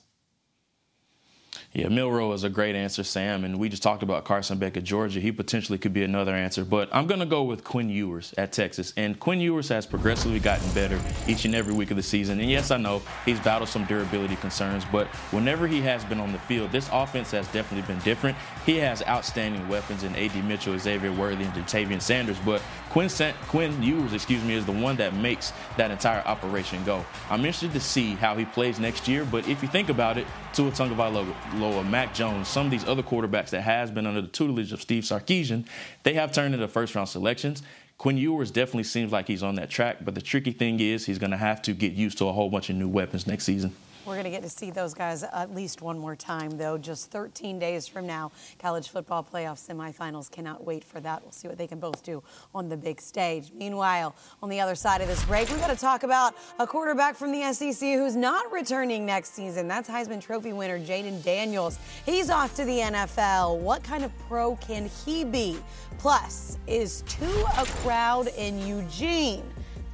Yeah, 1.73 1.87
Milroe 1.87 2.31
is 2.33 2.43
a 2.43 2.51
great 2.51 2.75
answer, 2.75 3.03
Sam. 3.03 3.43
And 3.43 3.57
we 3.57 3.67
just 3.67 3.81
talked 3.81 4.03
about 4.03 4.25
Carson 4.25 4.59
Beck 4.59 4.77
at 4.77 4.83
Georgia. 4.83 5.19
He 5.19 5.31
potentially 5.31 5.79
could 5.79 5.91
be 5.91 6.03
another 6.03 6.35
answer. 6.35 6.63
But 6.63 6.87
I'm 6.91 7.07
going 7.07 7.19
to 7.19 7.25
go 7.25 7.41
with 7.41 7.63
Quinn 7.63 7.89
Ewers 7.89 8.31
at 8.37 8.51
Texas. 8.51 8.93
And 8.95 9.19
Quinn 9.19 9.41
Ewers 9.41 9.69
has 9.69 9.87
progressively 9.87 10.39
gotten 10.39 10.71
better 10.73 11.01
each 11.27 11.45
and 11.45 11.55
every 11.55 11.73
week 11.73 11.89
of 11.89 11.97
the 11.97 12.03
season. 12.03 12.39
And 12.39 12.47
yes, 12.47 12.69
I 12.69 12.77
know 12.77 13.01
he's 13.25 13.39
battled 13.39 13.69
some 13.69 13.85
durability 13.85 14.35
concerns. 14.35 14.85
But 14.85 15.07
whenever 15.31 15.65
he 15.65 15.81
has 15.81 16.05
been 16.05 16.19
on 16.19 16.31
the 16.31 16.37
field, 16.37 16.71
this 16.71 16.87
offense 16.93 17.31
has 17.31 17.47
definitely 17.47 17.91
been 17.91 18.03
different. 18.03 18.37
He 18.67 18.77
has 18.77 19.01
outstanding 19.07 19.67
weapons 19.67 20.03
in 20.03 20.15
A.D. 20.15 20.43
Mitchell, 20.43 20.77
Xavier 20.77 21.11
Worthy, 21.11 21.45
and 21.45 21.53
Ja'Tavion 21.53 21.99
Sanders. 22.03 22.37
But 22.45 22.61
Quinn, 22.91 23.09
Quinn 23.47 23.81
Ewers, 23.81 24.13
excuse 24.13 24.43
me, 24.43 24.53
is 24.53 24.67
the 24.67 24.71
one 24.71 24.95
that 24.97 25.15
makes 25.15 25.51
that 25.77 25.89
entire 25.89 26.21
operation 26.27 26.83
go. 26.83 27.03
I'm 27.31 27.39
interested 27.39 27.73
to 27.73 27.79
see 27.79 28.13
how 28.13 28.35
he 28.35 28.45
plays 28.45 28.79
next 28.79 29.07
year. 29.07 29.25
But 29.25 29.47
if 29.47 29.63
you 29.63 29.67
think 29.67 29.89
about 29.89 30.19
it, 30.19 30.27
Tua 30.53 30.69
Tagovailoa, 30.69 31.89
Mac 31.89 32.13
Jones, 32.13 32.47
some 32.47 32.67
of 32.67 32.71
these 32.71 32.85
other 32.85 33.01
quarterbacks 33.01 33.49
that 33.49 33.61
has 33.61 33.89
been 33.89 34.05
under 34.05 34.21
the 34.21 34.27
tutelage 34.27 34.71
of 34.71 34.81
Steve 34.81 35.03
Sarkisian, 35.03 35.65
they 36.03 36.13
have 36.13 36.31
turned 36.31 36.53
into 36.53 36.67
first 36.67 36.93
round 36.93 37.09
selections. 37.09 37.63
Quinn 37.97 38.17
Ewers 38.17 38.51
definitely 38.51 38.83
seems 38.83 39.11
like 39.11 39.27
he's 39.27 39.41
on 39.41 39.55
that 39.55 39.69
track, 39.69 39.97
but 40.05 40.13
the 40.13 40.21
tricky 40.21 40.51
thing 40.51 40.79
is 40.79 41.05
he's 41.05 41.17
going 41.17 41.31
to 41.31 41.37
have 41.37 41.61
to 41.63 41.73
get 41.73 41.93
used 41.93 42.17
to 42.19 42.27
a 42.27 42.33
whole 42.33 42.49
bunch 42.49 42.69
of 42.69 42.75
new 42.75 42.87
weapons 42.87 43.25
next 43.25 43.45
season. 43.45 43.75
We're 44.05 44.15
going 44.15 44.25
to 44.25 44.31
get 44.31 44.43
to 44.43 44.49
see 44.49 44.69
those 44.69 44.93
guys 44.93 45.23
at 45.23 45.55
least 45.55 45.81
one 45.81 45.97
more 45.97 46.15
time, 46.15 46.57
though, 46.57 46.77
just 46.77 47.09
13 47.11 47.57
days 47.57 47.87
from 47.87 48.05
now. 48.05 48.33
College 48.59 48.89
football 48.89 49.23
playoff 49.23 49.65
semifinals. 49.65 50.29
Cannot 50.29 50.65
wait 50.65 50.83
for 50.83 50.99
that. 50.99 51.21
We'll 51.21 51.31
see 51.31 51.47
what 51.47 51.57
they 51.57 51.67
can 51.67 51.79
both 51.79 52.03
do 52.03 52.21
on 52.53 52.67
the 52.67 52.75
big 52.75 52.99
stage. 52.99 53.53
Meanwhile, 53.53 54.13
on 54.41 54.49
the 54.49 54.59
other 54.59 54.75
side 54.75 54.99
of 54.99 55.07
this 55.07 55.23
break, 55.23 55.49
we've 55.49 55.59
got 55.59 55.69
to 55.69 55.77
talk 55.77 56.03
about 56.03 56.35
a 56.59 56.67
quarterback 56.67 57.15
from 57.15 57.31
the 57.31 57.53
SEC 57.53 57.79
who's 57.79 58.17
not 58.17 58.51
returning 58.51 59.05
next 59.05 59.35
season. 59.35 59.69
That's 59.69 59.87
Heisman 59.87 60.19
Trophy 60.19 60.51
winner 60.51 60.79
Jayden 60.79 61.23
Daniels. 61.23 61.79
He's 62.05 62.29
off 62.29 62.53
to 62.55 62.65
the 62.65 62.79
NFL. 62.79 63.57
What 63.59 63.83
kind 63.83 64.03
of 64.03 64.11
pro 64.27 64.57
can 64.57 64.89
he 65.05 65.23
be? 65.23 65.57
Plus, 65.97 66.57
is 66.67 67.03
two 67.07 67.45
a 67.57 67.65
crowd 67.65 68.27
in 68.37 68.59
Eugene? 68.67 69.43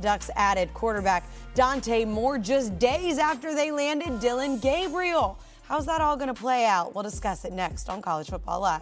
Ducks 0.02 0.30
added 0.36 0.74
quarterback 0.74 1.24
Dante 1.56 2.06
Moore 2.06 2.38
just 2.38 2.78
days 2.80 3.18
after 3.18 3.54
they 3.54 3.72
landed 3.72 4.20
Dillon 4.20 4.60
Gabriel. 4.60 5.40
How's 5.64 5.86
that 5.86 6.02
all 6.02 6.16
going 6.16 6.34
to 6.34 6.34
play 6.34 6.66
out? 6.66 6.96
We'll 6.96 7.04
discuss 7.04 7.46
it 7.46 7.54
next 7.54 7.90
on 7.90 8.02
College 8.02 8.30
Football 8.30 8.62
Live. 8.62 8.82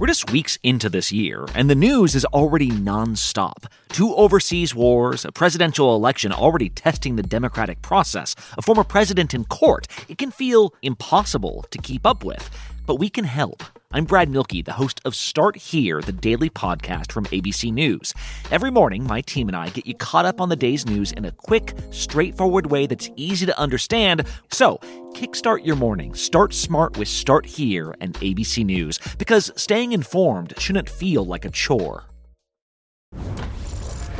We're 0.00 0.06
just 0.06 0.32
weeks 0.32 0.58
into 0.62 0.88
this 0.88 1.12
year, 1.12 1.44
and 1.54 1.68
the 1.68 1.74
news 1.74 2.14
is 2.14 2.24
already 2.24 2.70
nonstop. 2.70 3.66
Two 3.90 4.14
overseas 4.14 4.74
wars, 4.74 5.26
a 5.26 5.30
presidential 5.30 5.94
election 5.94 6.32
already 6.32 6.70
testing 6.70 7.16
the 7.16 7.22
democratic 7.22 7.82
process, 7.82 8.34
a 8.56 8.62
former 8.62 8.82
president 8.82 9.34
in 9.34 9.44
court. 9.44 9.86
It 10.08 10.16
can 10.16 10.30
feel 10.30 10.72
impossible 10.80 11.66
to 11.70 11.76
keep 11.76 12.06
up 12.06 12.24
with, 12.24 12.48
but 12.90 12.96
we 12.96 13.08
can 13.08 13.22
help. 13.22 13.62
I'm 13.92 14.04
Brad 14.04 14.28
Mielke, 14.28 14.64
the 14.64 14.72
host 14.72 15.00
of 15.04 15.14
Start 15.14 15.54
Here, 15.54 16.00
the 16.00 16.10
daily 16.10 16.50
podcast 16.50 17.12
from 17.12 17.24
ABC 17.26 17.72
News. 17.72 18.12
Every 18.50 18.72
morning, 18.72 19.04
my 19.04 19.20
team 19.20 19.46
and 19.46 19.56
I 19.56 19.68
get 19.68 19.86
you 19.86 19.94
caught 19.94 20.24
up 20.24 20.40
on 20.40 20.48
the 20.48 20.56
day's 20.56 20.84
news 20.86 21.12
in 21.12 21.24
a 21.24 21.30
quick, 21.30 21.72
straightforward 21.92 22.68
way 22.68 22.88
that's 22.88 23.08
easy 23.14 23.46
to 23.46 23.56
understand. 23.56 24.26
So, 24.50 24.80
kickstart 25.12 25.64
your 25.64 25.76
morning. 25.76 26.16
Start 26.16 26.52
smart 26.52 26.98
with 26.98 27.06
Start 27.06 27.46
Here 27.46 27.94
and 28.00 28.14
ABC 28.14 28.66
News, 28.66 28.98
because 29.18 29.52
staying 29.54 29.92
informed 29.92 30.54
shouldn't 30.58 30.88
feel 30.88 31.24
like 31.24 31.44
a 31.44 31.50
chore. 31.50 32.06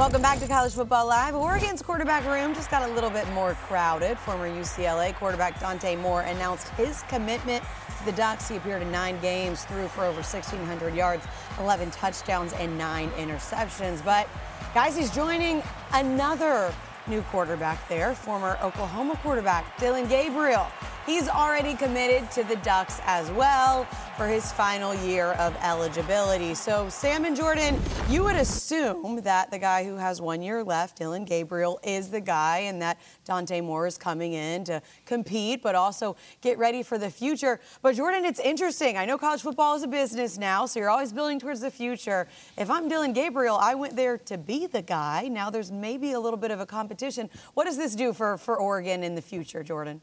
Welcome 0.00 0.23
back 0.23 0.38
to 0.38 0.49
College 0.49 0.73
Football 0.73 1.09
Live. 1.09 1.35
Oregon's 1.35 1.83
quarterback 1.83 2.25
room 2.25 2.54
just 2.54 2.71
got 2.71 2.88
a 2.88 2.95
little 2.95 3.11
bit 3.11 3.28
more 3.33 3.52
crowded. 3.52 4.19
Former 4.21 4.49
UCLA 4.49 5.14
quarterback 5.14 5.61
Dante 5.61 5.95
Moore 5.95 6.23
announced 6.23 6.71
his 6.71 7.02
commitment 7.02 7.62
to 7.99 8.04
the 8.07 8.12
Ducks. 8.12 8.49
He 8.49 8.57
appeared 8.57 8.80
in 8.80 8.90
nine 8.90 9.21
games, 9.21 9.64
threw 9.64 9.88
for 9.88 10.04
over 10.04 10.23
1,600 10.23 10.95
yards, 10.95 11.26
11 11.59 11.90
touchdowns, 11.90 12.54
and 12.54 12.78
nine 12.78 13.11
interceptions. 13.11 14.02
But, 14.02 14.26
guys, 14.73 14.97
he's 14.97 15.14
joining 15.14 15.62
another 15.92 16.73
new 17.07 17.21
quarterback 17.25 17.87
there, 17.87 18.14
former 18.14 18.57
Oklahoma 18.62 19.16
quarterback 19.16 19.78
Dillon 19.78 20.09
Gabriel. 20.09 20.66
He's 21.11 21.29
already 21.29 21.75
committed 21.75 22.31
to 22.31 22.45
the 22.45 22.55
Ducks 22.59 23.00
as 23.05 23.29
well 23.33 23.83
for 24.17 24.29
his 24.29 24.52
final 24.52 24.95
year 24.95 25.33
of 25.33 25.57
eligibility. 25.61 26.55
So, 26.55 26.88
Sam 26.88 27.25
and 27.25 27.35
Jordan, 27.35 27.81
you 28.09 28.23
would 28.23 28.37
assume 28.37 29.21
that 29.23 29.50
the 29.50 29.59
guy 29.59 29.83
who 29.83 29.97
has 29.97 30.21
one 30.21 30.40
year 30.40 30.62
left, 30.62 30.99
Dillon 30.99 31.25
Gabriel, 31.25 31.81
is 31.83 32.11
the 32.11 32.21
guy 32.21 32.59
and 32.59 32.81
that 32.83 33.00
Dante 33.25 33.61
Moore 33.61 33.88
is 33.88 33.99
coming 33.99 34.35
in 34.35 34.62
to 34.67 34.81
compete, 35.05 35.64
but 35.64 35.75
also 35.75 36.14
get 36.43 36.59
ready 36.59 36.81
for 36.85 36.97
the 36.97 37.11
future. 37.11 37.59
But, 37.83 37.97
Jordan, 37.97 38.25
it's 38.25 38.38
interesting. 38.38 38.97
I 38.97 39.05
know 39.05 39.19
college 39.19 39.43
football 39.43 39.75
is 39.75 39.83
a 39.83 39.88
business 39.88 40.38
now, 40.38 40.64
so 40.64 40.79
you're 40.79 40.90
always 40.90 41.12
building 41.12 41.40
towards 41.40 41.61
the 41.61 41.73
future. 41.73 42.29
If 42.57 42.71
I'm 42.71 42.88
Dillon 42.88 43.12
Gabriel, 43.14 43.57
I 43.57 43.75
went 43.75 43.97
there 43.97 44.17
to 44.17 44.38
be 44.38 44.69
the 44.69 44.83
guy. 44.83 45.26
Now 45.26 45.50
there's 45.50 45.73
maybe 45.73 46.12
a 46.12 46.21
little 46.21 46.38
bit 46.38 46.52
of 46.52 46.61
a 46.61 46.67
competition. 46.67 47.29
What 47.55 47.64
does 47.64 47.76
this 47.76 47.97
do 47.97 48.12
for, 48.12 48.38
for 48.38 48.57
Oregon 48.57 49.02
in 49.02 49.17
the 49.17 49.23
future, 49.23 49.64
Jordan? 49.64 50.00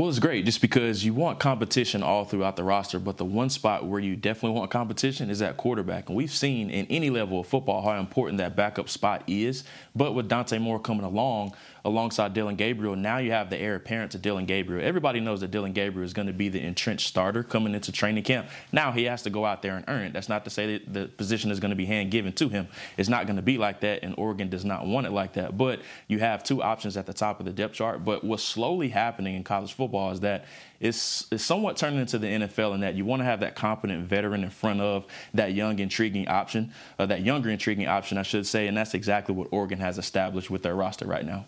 Well, 0.00 0.08
it's 0.08 0.18
great 0.18 0.46
just 0.46 0.62
because 0.62 1.04
you 1.04 1.12
want 1.12 1.40
competition 1.40 2.02
all 2.02 2.24
throughout 2.24 2.56
the 2.56 2.64
roster, 2.64 2.98
but 2.98 3.18
the 3.18 3.24
one 3.26 3.50
spot 3.50 3.84
where 3.84 4.00
you 4.00 4.16
definitely 4.16 4.58
want 4.58 4.70
competition 4.70 5.28
is 5.28 5.42
at 5.42 5.58
quarterback. 5.58 6.08
And 6.08 6.16
we've 6.16 6.32
seen 6.32 6.70
in 6.70 6.86
any 6.86 7.10
level 7.10 7.40
of 7.40 7.48
football 7.48 7.82
how 7.82 8.00
important 8.00 8.38
that 8.38 8.56
backup 8.56 8.88
spot 8.88 9.22
is. 9.26 9.62
But 9.94 10.14
with 10.14 10.26
Dante 10.26 10.56
Moore 10.56 10.80
coming 10.80 11.04
along, 11.04 11.52
alongside 11.84 12.34
Dillon 12.34 12.56
Gabriel. 12.56 12.96
Now 12.96 13.18
you 13.18 13.32
have 13.32 13.50
the 13.50 13.56
heir 13.56 13.76
apparent 13.76 14.12
to 14.12 14.18
Dillon 14.18 14.46
Gabriel. 14.46 14.86
Everybody 14.86 15.20
knows 15.20 15.40
that 15.40 15.50
Dillon 15.50 15.72
Gabriel 15.72 16.04
is 16.04 16.12
going 16.12 16.26
to 16.26 16.32
be 16.32 16.48
the 16.48 16.60
entrenched 16.60 17.06
starter 17.06 17.42
coming 17.42 17.74
into 17.74 17.92
training 17.92 18.24
camp. 18.24 18.48
Now 18.72 18.92
he 18.92 19.04
has 19.04 19.22
to 19.22 19.30
go 19.30 19.44
out 19.44 19.62
there 19.62 19.76
and 19.76 19.84
earn 19.88 20.02
it. 20.02 20.12
That's 20.12 20.28
not 20.28 20.44
to 20.44 20.50
say 20.50 20.78
that 20.78 20.92
the 20.92 21.06
position 21.06 21.50
is 21.50 21.60
going 21.60 21.70
to 21.70 21.76
be 21.76 21.86
hand 21.86 22.10
given 22.10 22.32
to 22.34 22.48
him. 22.48 22.68
It's 22.96 23.08
not 23.08 23.26
going 23.26 23.36
to 23.36 23.42
be 23.42 23.58
like 23.58 23.80
that, 23.80 24.02
and 24.02 24.14
Oregon 24.18 24.48
does 24.48 24.64
not 24.64 24.86
want 24.86 25.06
it 25.06 25.12
like 25.12 25.34
that. 25.34 25.56
But 25.56 25.80
you 26.08 26.18
have 26.18 26.42
two 26.42 26.62
options 26.62 26.96
at 26.96 27.06
the 27.06 27.12
top 27.14 27.40
of 27.40 27.46
the 27.46 27.52
depth 27.52 27.74
chart. 27.74 28.04
But 28.04 28.24
what's 28.24 28.42
slowly 28.42 28.88
happening 28.88 29.34
in 29.34 29.44
college 29.44 29.72
football 29.72 30.10
is 30.10 30.20
that 30.20 30.44
it's, 30.80 31.26
it's 31.30 31.44
somewhat 31.44 31.76
turning 31.76 32.00
into 32.00 32.18
the 32.18 32.26
NFL 32.26 32.74
in 32.74 32.80
that 32.80 32.94
you 32.94 33.04
want 33.04 33.20
to 33.20 33.24
have 33.24 33.40
that 33.40 33.54
competent 33.54 34.08
veteran 34.08 34.42
in 34.42 34.50
front 34.50 34.80
of 34.80 35.06
that 35.34 35.52
young, 35.52 35.78
intriguing 35.78 36.26
option, 36.26 36.72
uh, 36.98 37.04
that 37.06 37.22
younger, 37.22 37.50
intriguing 37.50 37.86
option, 37.86 38.16
I 38.16 38.22
should 38.22 38.46
say. 38.46 38.66
And 38.66 38.76
that's 38.76 38.94
exactly 38.94 39.34
what 39.34 39.48
Oregon 39.50 39.78
has 39.78 39.98
established 39.98 40.50
with 40.50 40.62
their 40.62 40.74
roster 40.74 41.06
right 41.06 41.24
now. 41.24 41.44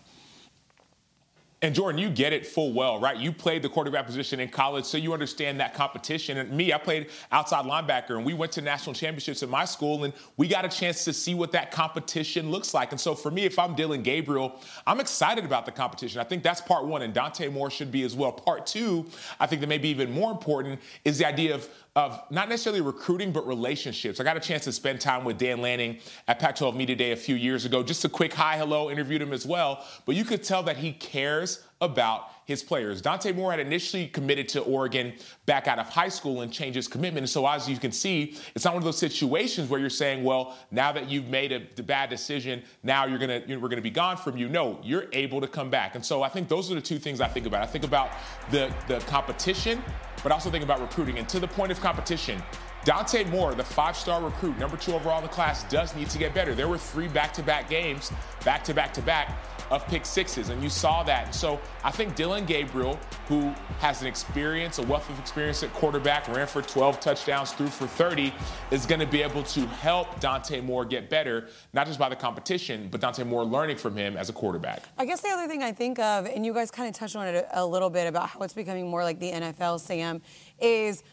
And 1.63 1.73
Jordan, 1.73 1.97
you 1.97 2.09
get 2.09 2.33
it 2.33 2.45
full 2.45 2.73
well, 2.73 2.99
right? 2.99 3.15
You 3.15 3.31
played 3.31 3.61
the 3.61 3.69
quarterback 3.69 4.05
position 4.05 4.41
in 4.41 4.49
college, 4.49 4.83
so 4.83 4.97
you 4.97 5.13
understand 5.13 5.61
that 5.61 5.73
competition. 5.73 6.37
And 6.37 6.51
me, 6.51 6.73
I 6.73 6.77
played 6.77 7.09
outside 7.31 7.63
linebacker, 7.63 8.17
and 8.17 8.25
we 8.25 8.33
went 8.33 8.51
to 8.51 8.61
national 8.61 8.93
championships 8.93 9.41
at 9.43 9.47
my 9.47 9.63
school, 9.63 10.03
and 10.03 10.13
we 10.35 10.49
got 10.49 10.65
a 10.65 10.67
chance 10.67 11.05
to 11.05 11.13
see 11.13 11.33
what 11.33 11.53
that 11.53 11.71
competition 11.71 12.51
looks 12.51 12.73
like. 12.73 12.91
And 12.91 12.99
so 12.99 13.15
for 13.15 13.31
me, 13.31 13.45
if 13.45 13.57
I'm 13.57 13.75
Dillon 13.75 14.03
Gabriel, 14.03 14.59
I'm 14.85 14.99
excited 14.99 15.45
about 15.45 15.65
the 15.65 15.71
competition. 15.71 16.19
I 16.19 16.25
think 16.25 16.43
that's 16.43 16.59
part 16.59 16.83
one, 16.83 17.01
and 17.01 17.13
Dante 17.13 17.47
Moore 17.47 17.71
should 17.71 17.93
be 17.93 18.03
as 18.03 18.13
well. 18.13 18.33
Part 18.33 18.67
two, 18.67 19.05
I 19.39 19.47
think 19.47 19.61
that 19.61 19.67
maybe 19.67 19.87
even 19.87 20.11
more 20.11 20.31
important 20.31 20.81
is 21.05 21.17
the 21.17 21.25
idea 21.25 21.55
of 21.55 21.69
of 21.95 22.23
not 22.31 22.49
necessarily 22.49 22.81
recruiting, 22.81 23.31
but 23.31 23.45
relationships. 23.45 24.19
I 24.19 24.23
got 24.23 24.35
a 24.35 24.39
chance 24.39 24.63
to 24.63 24.71
spend 24.71 24.99
time 24.99 25.23
with 25.23 25.37
Dan 25.37 25.61
Lanning 25.61 25.99
at 26.27 26.39
Pac 26.39 26.55
12 26.55 26.75
Media 26.75 26.95
Day 26.95 27.11
a 27.11 27.15
few 27.15 27.35
years 27.35 27.65
ago. 27.65 27.83
Just 27.83 28.03
a 28.03 28.09
quick 28.09 28.33
hi, 28.33 28.57
hello, 28.57 28.89
interviewed 28.89 29.21
him 29.21 29.31
as 29.31 29.45
well. 29.45 29.85
But 30.05 30.15
you 30.15 30.25
could 30.25 30.43
tell 30.43 30.63
that 30.63 30.77
he 30.77 30.93
cares 30.93 31.63
about 31.83 32.29
his 32.45 32.61
players. 32.61 33.01
Dante 33.01 33.31
Moore 33.31 33.51
had 33.51 33.59
initially 33.59 34.07
committed 34.07 34.49
to 34.49 34.61
Oregon 34.61 35.13
back 35.45 35.67
out 35.67 35.79
of 35.79 35.87
high 35.87 36.09
school 36.09 36.41
and 36.41 36.51
changed 36.51 36.75
his 36.75 36.87
commitment. 36.87 37.23
And 37.23 37.29
so, 37.29 37.47
as 37.47 37.69
you 37.69 37.77
can 37.77 37.91
see, 37.91 38.37
it's 38.55 38.65
not 38.65 38.73
one 38.73 38.81
of 38.81 38.85
those 38.85 38.97
situations 38.97 39.69
where 39.69 39.79
you're 39.79 39.89
saying, 39.89 40.23
well, 40.23 40.57
now 40.71 40.91
that 40.91 41.09
you've 41.09 41.27
made 41.27 41.51
a 41.51 41.83
bad 41.83 42.09
decision, 42.09 42.63
now 42.83 43.05
you're 43.05 43.19
gonna 43.19 43.41
we're 43.47 43.69
gonna 43.69 43.81
be 43.81 43.89
gone 43.89 44.17
from 44.17 44.37
you. 44.37 44.49
No, 44.49 44.79
you're 44.83 45.05
able 45.13 45.39
to 45.41 45.47
come 45.47 45.69
back. 45.69 45.95
And 45.95 46.05
so, 46.05 46.23
I 46.23 46.29
think 46.29 46.47
those 46.47 46.71
are 46.71 46.75
the 46.75 46.81
two 46.81 46.99
things 46.99 47.21
I 47.21 47.27
think 47.27 47.45
about. 47.45 47.63
I 47.63 47.67
think 47.67 47.85
about 47.85 48.11
the 48.51 48.73
the 48.87 48.99
competition, 49.01 49.81
but 50.21 50.31
also 50.31 50.49
think 50.49 50.63
about 50.63 50.81
recruiting. 50.81 51.19
And 51.19 51.29
to 51.29 51.39
the 51.39 51.47
point 51.47 51.71
of 51.71 51.79
competition, 51.79 52.41
Dante 52.83 53.23
Moore, 53.25 53.55
the 53.55 53.63
five 53.63 53.95
star 53.95 54.21
recruit, 54.21 54.57
number 54.57 54.75
two 54.75 54.93
overall 54.93 55.19
in 55.19 55.23
the 55.23 55.29
class, 55.29 55.63
does 55.65 55.95
need 55.95 56.09
to 56.09 56.17
get 56.17 56.33
better. 56.33 56.53
There 56.53 56.67
were 56.67 56.77
three 56.77 57.07
back 57.07 57.31
to 57.33 57.43
back 57.43 57.69
games, 57.69 58.11
back 58.43 58.63
to 58.65 58.73
back 58.73 58.93
to 58.95 59.01
back, 59.01 59.37
of 59.71 59.85
pick 59.87 60.05
sixes, 60.05 60.49
and 60.49 60.61
you 60.63 60.69
saw 60.69 61.03
that. 61.03 61.33
So 61.33 61.59
I 61.83 61.91
think 61.91 62.15
Dillon 62.15 62.45
Gabriel, 62.45 62.99
who 63.27 63.53
has 63.79 64.01
an 64.01 64.07
experience, 64.07 64.79
a 64.79 64.83
wealth 64.83 65.09
of 65.09 65.19
experience 65.19 65.63
at 65.63 65.73
quarterback, 65.73 66.27
ran 66.27 66.47
for 66.47 66.61
12 66.61 66.99
touchdowns, 66.99 67.51
threw 67.51 67.67
for 67.67 67.87
30, 67.87 68.33
is 68.71 68.85
going 68.85 68.99
to 68.99 69.07
be 69.07 69.21
able 69.21 69.43
to 69.43 69.61
help 69.67 70.19
Dante 70.19 70.61
Moore 70.61 70.85
get 70.85 71.09
better, 71.09 71.47
not 71.73 71.87
just 71.87 71.99
by 71.99 72.09
the 72.09 72.15
competition, 72.15 72.87
but 72.91 73.01
Dante 73.01 73.23
Moore 73.23 73.43
learning 73.43 73.77
from 73.77 73.95
him 73.95 74.17
as 74.17 74.29
a 74.29 74.33
quarterback. 74.33 74.83
I 74.97 75.05
guess 75.05 75.21
the 75.21 75.29
other 75.29 75.47
thing 75.47 75.63
I 75.63 75.71
think 75.71 75.99
of, 75.99 76.25
and 76.25 76.45
you 76.45 76.53
guys 76.53 76.71
kind 76.71 76.89
of 76.89 76.95
touched 76.95 77.15
on 77.15 77.27
it 77.27 77.35
a, 77.35 77.63
a 77.63 77.65
little 77.65 77.89
bit 77.89 78.07
about 78.07 78.29
how 78.29 78.39
it's 78.41 78.53
becoming 78.53 78.89
more 78.89 79.03
like 79.03 79.19
the 79.19 79.31
NFL, 79.31 79.79
Sam, 79.79 80.21
is 80.59 81.03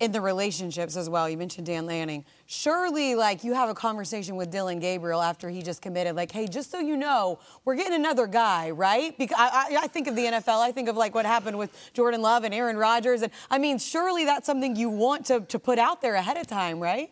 in 0.00 0.12
the 0.12 0.20
relationships 0.20 0.96
as 0.96 1.08
well. 1.08 1.28
You 1.28 1.36
mentioned 1.36 1.66
Dan 1.66 1.86
Lanning. 1.86 2.24
Surely, 2.48 3.16
like, 3.16 3.42
you 3.42 3.54
have 3.54 3.68
a 3.68 3.74
conversation 3.74 4.36
with 4.36 4.52
Dillon 4.52 4.78
Gabriel 4.78 5.20
after 5.20 5.50
he 5.50 5.62
just 5.62 5.82
committed, 5.82 6.14
like, 6.14 6.30
hey, 6.30 6.46
just 6.46 6.70
so 6.70 6.78
you 6.78 6.96
know, 6.96 7.40
we're 7.64 7.74
getting 7.74 7.94
another 7.94 8.28
guy, 8.28 8.70
right? 8.70 9.18
Because 9.18 9.36
I, 9.36 9.48
I, 9.72 9.76
I, 9.82 9.86
think 9.88 10.06
of 10.06 10.14
the 10.14 10.22
NFL, 10.22 10.60
I 10.60 10.70
think 10.70 10.88
of 10.88 10.96
like 10.96 11.12
what 11.12 11.26
happened 11.26 11.58
with 11.58 11.76
Jordan 11.92 12.22
Love 12.22 12.44
and 12.44 12.54
Aaron 12.54 12.76
Rodgers. 12.76 13.22
And 13.22 13.32
I 13.50 13.58
mean, 13.58 13.78
surely 13.78 14.24
that's 14.24 14.46
something 14.46 14.76
you 14.76 14.88
want 14.88 15.26
to, 15.26 15.40
to 15.40 15.58
put 15.58 15.80
out 15.80 16.00
there 16.00 16.14
ahead 16.14 16.36
of 16.36 16.46
time, 16.46 16.78
right? 16.78 17.10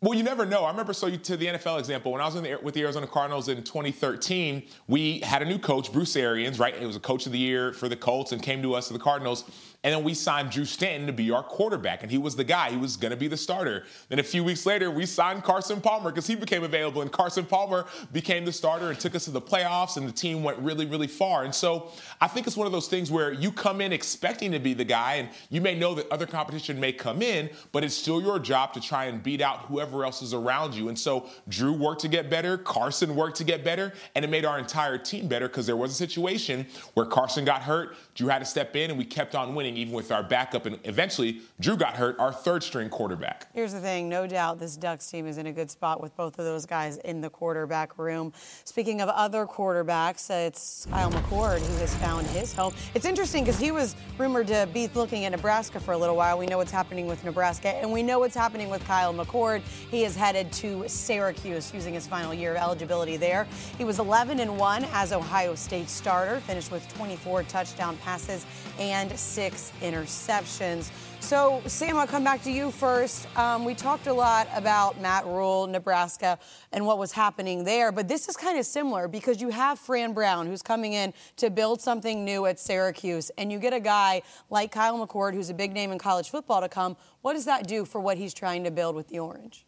Well, 0.00 0.14
you 0.14 0.22
never 0.22 0.46
know. 0.46 0.64
I 0.64 0.70
remember, 0.70 0.92
so 0.92 1.10
to 1.10 1.36
the 1.36 1.46
NFL 1.46 1.80
example, 1.80 2.12
when 2.12 2.20
I 2.20 2.26
was 2.26 2.40
the, 2.40 2.56
with 2.62 2.74
the 2.74 2.82
Arizona 2.82 3.06
Cardinals 3.08 3.48
in 3.48 3.56
2013, 3.64 4.62
we 4.86 5.18
had 5.20 5.42
a 5.42 5.44
new 5.44 5.58
coach, 5.58 5.92
Bruce 5.92 6.14
Arians, 6.14 6.60
right? 6.60 6.76
He 6.76 6.86
was 6.86 6.94
a 6.94 7.00
coach 7.00 7.26
of 7.26 7.32
the 7.32 7.38
year 7.38 7.72
for 7.72 7.88
the 7.88 7.96
Colts 7.96 8.30
and 8.30 8.40
came 8.40 8.62
to 8.62 8.74
us 8.74 8.86
to 8.88 8.92
the 8.92 8.98
Cardinals. 9.00 9.44
And 9.84 9.94
then 9.94 10.02
we 10.02 10.12
signed 10.12 10.50
Drew 10.50 10.64
Stanton 10.64 11.06
to 11.06 11.12
be 11.12 11.30
our 11.30 11.44
quarterback, 11.44 12.02
and 12.02 12.10
he 12.10 12.18
was 12.18 12.34
the 12.34 12.42
guy. 12.42 12.70
He 12.70 12.76
was 12.76 12.96
going 12.96 13.12
to 13.12 13.16
be 13.16 13.28
the 13.28 13.36
starter. 13.36 13.84
Then 14.08 14.18
a 14.18 14.24
few 14.24 14.42
weeks 14.42 14.66
later, 14.66 14.90
we 14.90 15.06
signed 15.06 15.44
Carson 15.44 15.80
Palmer 15.80 16.10
because 16.10 16.26
he 16.26 16.34
became 16.34 16.64
available, 16.64 17.00
and 17.00 17.12
Carson 17.12 17.44
Palmer 17.44 17.86
became 18.12 18.44
the 18.44 18.50
starter 18.50 18.90
and 18.90 18.98
took 18.98 19.14
us 19.14 19.26
to 19.26 19.30
the 19.30 19.40
playoffs, 19.40 19.96
and 19.96 20.08
the 20.08 20.12
team 20.12 20.42
went 20.42 20.58
really, 20.58 20.84
really 20.84 21.06
far. 21.06 21.44
And 21.44 21.54
so 21.54 21.92
I 22.20 22.26
think 22.26 22.48
it's 22.48 22.56
one 22.56 22.66
of 22.66 22.72
those 22.72 22.88
things 22.88 23.12
where 23.12 23.32
you 23.32 23.52
come 23.52 23.80
in 23.80 23.92
expecting 23.92 24.50
to 24.50 24.58
be 24.58 24.74
the 24.74 24.84
guy, 24.84 25.14
and 25.14 25.28
you 25.48 25.60
may 25.60 25.78
know 25.78 25.94
that 25.94 26.10
other 26.10 26.26
competition 26.26 26.80
may 26.80 26.92
come 26.92 27.22
in, 27.22 27.48
but 27.70 27.84
it's 27.84 27.94
still 27.94 28.20
your 28.20 28.40
job 28.40 28.72
to 28.72 28.80
try 28.80 29.04
and 29.04 29.22
beat 29.22 29.40
out 29.40 29.60
whoever 29.66 30.04
else 30.04 30.22
is 30.22 30.34
around 30.34 30.74
you. 30.74 30.88
And 30.88 30.98
so 30.98 31.28
Drew 31.48 31.72
worked 31.72 32.00
to 32.00 32.08
get 32.08 32.28
better, 32.28 32.58
Carson 32.58 33.14
worked 33.14 33.36
to 33.36 33.44
get 33.44 33.62
better, 33.62 33.92
and 34.16 34.24
it 34.24 34.28
made 34.28 34.44
our 34.44 34.58
entire 34.58 34.98
team 34.98 35.28
better 35.28 35.46
because 35.46 35.66
there 35.66 35.76
was 35.76 35.92
a 35.92 35.94
situation 35.94 36.66
where 36.94 37.06
Carson 37.06 37.44
got 37.44 37.62
hurt, 37.62 37.94
Drew 38.16 38.26
had 38.26 38.40
to 38.40 38.44
step 38.44 38.74
in, 38.74 38.90
and 38.90 38.98
we 38.98 39.04
kept 39.04 39.36
on 39.36 39.54
winning 39.54 39.68
even 39.78 39.94
with 39.94 40.12
our 40.12 40.22
backup. 40.22 40.66
And 40.66 40.78
eventually, 40.84 41.40
Drew 41.60 41.76
got 41.76 41.94
hurt, 41.94 42.18
our 42.18 42.32
third 42.32 42.62
string 42.62 42.88
quarterback. 42.88 43.46
Here's 43.54 43.72
the 43.72 43.80
thing 43.80 44.08
no 44.08 44.26
doubt 44.26 44.58
this 44.58 44.76
Ducks 44.76 45.10
team 45.10 45.26
is 45.26 45.38
in 45.38 45.46
a 45.46 45.52
good 45.52 45.70
spot 45.70 46.00
with 46.00 46.16
both 46.16 46.38
of 46.38 46.44
those 46.44 46.66
guys 46.66 46.98
in 46.98 47.20
the 47.20 47.30
quarterback 47.30 47.98
room. 47.98 48.32
Speaking 48.64 49.00
of 49.00 49.08
other 49.08 49.46
quarterbacks, 49.46 50.30
it's 50.30 50.86
Kyle 50.90 51.10
McCord 51.10 51.60
who 51.60 51.76
has 51.78 51.94
found 51.96 52.26
his 52.28 52.52
home. 52.52 52.74
It's 52.94 53.06
interesting 53.06 53.44
because 53.44 53.58
he 53.58 53.70
was 53.70 53.94
rumored 54.18 54.48
to 54.48 54.68
be 54.72 54.88
looking 54.94 55.24
at 55.24 55.32
Nebraska 55.32 55.80
for 55.80 55.92
a 55.92 55.98
little 55.98 56.16
while. 56.16 56.38
We 56.38 56.46
know 56.46 56.58
what's 56.58 56.72
happening 56.72 57.06
with 57.06 57.24
Nebraska, 57.24 57.68
and 57.68 57.92
we 57.92 58.02
know 58.02 58.18
what's 58.18 58.36
happening 58.36 58.70
with 58.70 58.84
Kyle 58.84 59.14
McCord. 59.14 59.62
He 59.90 60.04
is 60.04 60.16
headed 60.16 60.52
to 60.54 60.88
Syracuse 60.88 61.72
using 61.72 61.94
his 61.94 62.06
final 62.06 62.34
year 62.34 62.52
of 62.52 62.58
eligibility 62.58 63.16
there. 63.16 63.46
He 63.76 63.84
was 63.84 63.98
11 63.98 64.40
and 64.40 64.58
1 64.58 64.86
as 64.92 65.12
Ohio 65.12 65.54
State 65.54 65.88
starter, 65.88 66.40
finished 66.40 66.70
with 66.70 66.86
24 66.94 67.44
touchdown 67.44 67.96
passes 67.98 68.46
and 68.78 69.16
six 69.18 69.57
interceptions. 69.80 70.90
So, 71.20 71.60
Sam, 71.66 71.98
I'll 71.98 72.06
come 72.06 72.24
back 72.24 72.42
to 72.44 72.50
you 72.50 72.70
first. 72.70 73.26
Um, 73.36 73.64
we 73.64 73.74
talked 73.74 74.06
a 74.06 74.12
lot 74.12 74.48
about 74.54 75.00
Matt 75.00 75.26
Rhule, 75.26 75.66
Nebraska, 75.66 76.38
and 76.72 76.86
what 76.86 76.98
was 76.98 77.12
happening 77.12 77.64
there, 77.64 77.92
but 77.92 78.08
this 78.08 78.28
is 78.28 78.36
kind 78.36 78.58
of 78.58 78.64
similar 78.64 79.08
because 79.08 79.40
you 79.40 79.48
have 79.50 79.78
Fran 79.78 80.12
Brown 80.12 80.46
who's 80.46 80.62
coming 80.62 80.92
in 80.92 81.12
to 81.36 81.50
build 81.50 81.80
something 81.80 82.24
new 82.24 82.46
at 82.46 82.58
Syracuse, 82.58 83.30
and 83.36 83.52
you 83.52 83.58
get 83.58 83.72
a 83.72 83.80
guy 83.80 84.22
like 84.48 84.72
Kyle 84.72 85.04
McCord, 85.04 85.34
who's 85.34 85.50
a 85.50 85.54
big 85.54 85.72
name 85.72 85.92
in 85.92 85.98
college 85.98 86.30
football, 86.30 86.60
to 86.60 86.68
come. 86.68 86.96
What 87.22 87.34
does 87.34 87.44
that 87.46 87.66
do 87.66 87.84
for 87.84 88.00
what 88.00 88.16
he's 88.16 88.32
trying 88.32 88.64
to 88.64 88.70
build 88.70 88.94
with 88.94 89.08
the 89.08 89.18
Orange? 89.18 89.66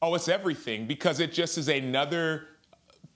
Oh, 0.00 0.14
it's 0.14 0.28
everything 0.28 0.86
because 0.86 1.20
it 1.20 1.32
just 1.32 1.58
is 1.58 1.68
another 1.68 2.48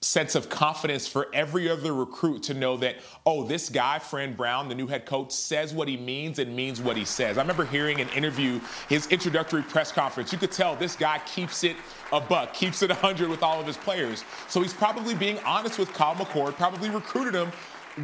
sense 0.02 0.34
of 0.34 0.48
confidence 0.48 1.06
for 1.06 1.28
every 1.34 1.68
other 1.68 1.92
recruit 1.92 2.42
to 2.44 2.54
know 2.54 2.78
that, 2.78 2.96
oh, 3.26 3.44
this 3.44 3.68
guy, 3.68 3.98
Fran 3.98 4.34
Brown, 4.34 4.68
the 4.68 4.74
new 4.74 4.86
head 4.86 5.04
coach, 5.04 5.30
says 5.30 5.74
what 5.74 5.88
he 5.88 5.96
means 5.98 6.38
and 6.38 6.56
means 6.56 6.80
what 6.80 6.96
he 6.96 7.04
says. 7.04 7.36
I 7.36 7.42
remember 7.42 7.66
hearing 7.66 8.00
an 8.00 8.08
interview, 8.10 8.60
his 8.88 9.06
introductory 9.08 9.62
press 9.62 9.92
conference. 9.92 10.32
You 10.32 10.38
could 10.38 10.52
tell 10.52 10.74
this 10.74 10.96
guy 10.96 11.20
keeps 11.26 11.64
it 11.64 11.76
a 12.12 12.20
buck, 12.20 12.54
keeps 12.54 12.80
it 12.82 12.88
100 12.88 13.28
with 13.28 13.42
all 13.42 13.60
of 13.60 13.66
his 13.66 13.76
players. 13.76 14.24
So 14.48 14.62
he's 14.62 14.72
probably 14.72 15.14
being 15.14 15.38
honest 15.40 15.78
with 15.78 15.92
Kyle 15.92 16.14
McCord, 16.14 16.54
probably 16.54 16.88
recruited 16.88 17.34
him 17.34 17.52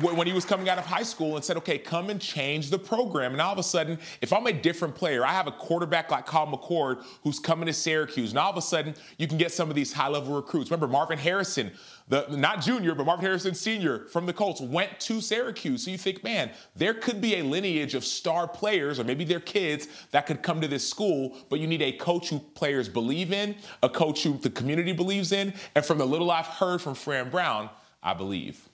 when 0.01 0.27
he 0.27 0.33
was 0.33 0.45
coming 0.45 0.69
out 0.69 0.79
of 0.79 0.85
high 0.85 1.03
school 1.03 1.37
and 1.37 1.45
said, 1.45 1.57
okay, 1.57 1.79
come 1.79 2.11
and 2.11 2.21
change 2.21 2.71
the 2.71 2.79
program. 2.79 3.33
And 3.33 3.41
all 3.41 3.53
of 3.53 3.59
a 3.59 3.63
sudden, 3.63 3.99
if 4.21 4.33
I'm 4.33 4.47
a 4.47 4.53
different 4.53 4.95
player, 4.95 5.25
I 5.25 5.33
have 5.33 5.47
a 5.47 5.53
quarterback 5.53 6.11
like 6.11 6.27
Kyle 6.27 6.47
McCord 6.47 7.05
who's 7.23 7.39
coming 7.39 7.67
to 7.67 7.73
Syracuse. 7.73 8.31
And 8.31 8.39
all 8.39 8.51
of 8.51 8.57
a 8.57 8.63
sudden, 8.63 8.95
you 9.19 9.27
can 9.29 9.39
get 9.39 9.53
some 9.53 9.71
of 9.71 9.77
these 9.77 9.93
high 9.93 10.09
level 10.09 10.35
recruits. 10.35 10.71
Remember, 10.71 10.89
Marvin 10.89 11.19
Harrison, 11.19 11.71
the 12.09 12.27
not 12.31 12.61
junior, 12.61 12.95
but 12.95 13.07
Marvin 13.07 13.25
Harrison 13.25 13.55
senior 13.55 14.07
from 14.07 14.27
the 14.27 14.33
Colts 14.33 14.61
went 14.61 14.99
to 15.01 15.21
Syracuse. 15.21 15.85
So 15.85 15.91
you 15.91 15.99
think, 15.99 16.23
man, 16.23 16.51
there 16.75 16.95
could 16.95 17.21
be 17.21 17.37
a 17.37 17.43
lineage 17.43 17.95
of 17.95 18.05
star 18.05 18.47
players, 18.49 18.99
or 18.99 19.05
maybe 19.05 19.25
their 19.25 19.41
kids 19.41 19.89
that 20.11 20.27
could 20.27 20.43
come 20.43 20.61
to 20.61 20.69
this 20.69 20.89
school, 20.89 21.37
but 21.49 21.61
you 21.61 21.67
need 21.67 21.83
a 21.83 21.93
coach 21.93 22.29
who 22.29 22.39
players 22.39 22.89
believe 22.89 23.33
in, 23.33 23.55
a 23.83 23.89
coach 23.89 24.23
who 24.23 24.37
the 24.39 24.51
community 24.51 24.93
believes 24.93 25.33
in. 25.33 25.55
And 25.75 25.85
from 25.85 25.99
the 25.99 26.07
little 26.07 26.31
I've 26.31 26.47
heard 26.47 26.83
from 26.83 26.95
Fran 26.95 27.31
Brown, 27.31 27.71
I 28.03 28.15
believe. 28.15 28.69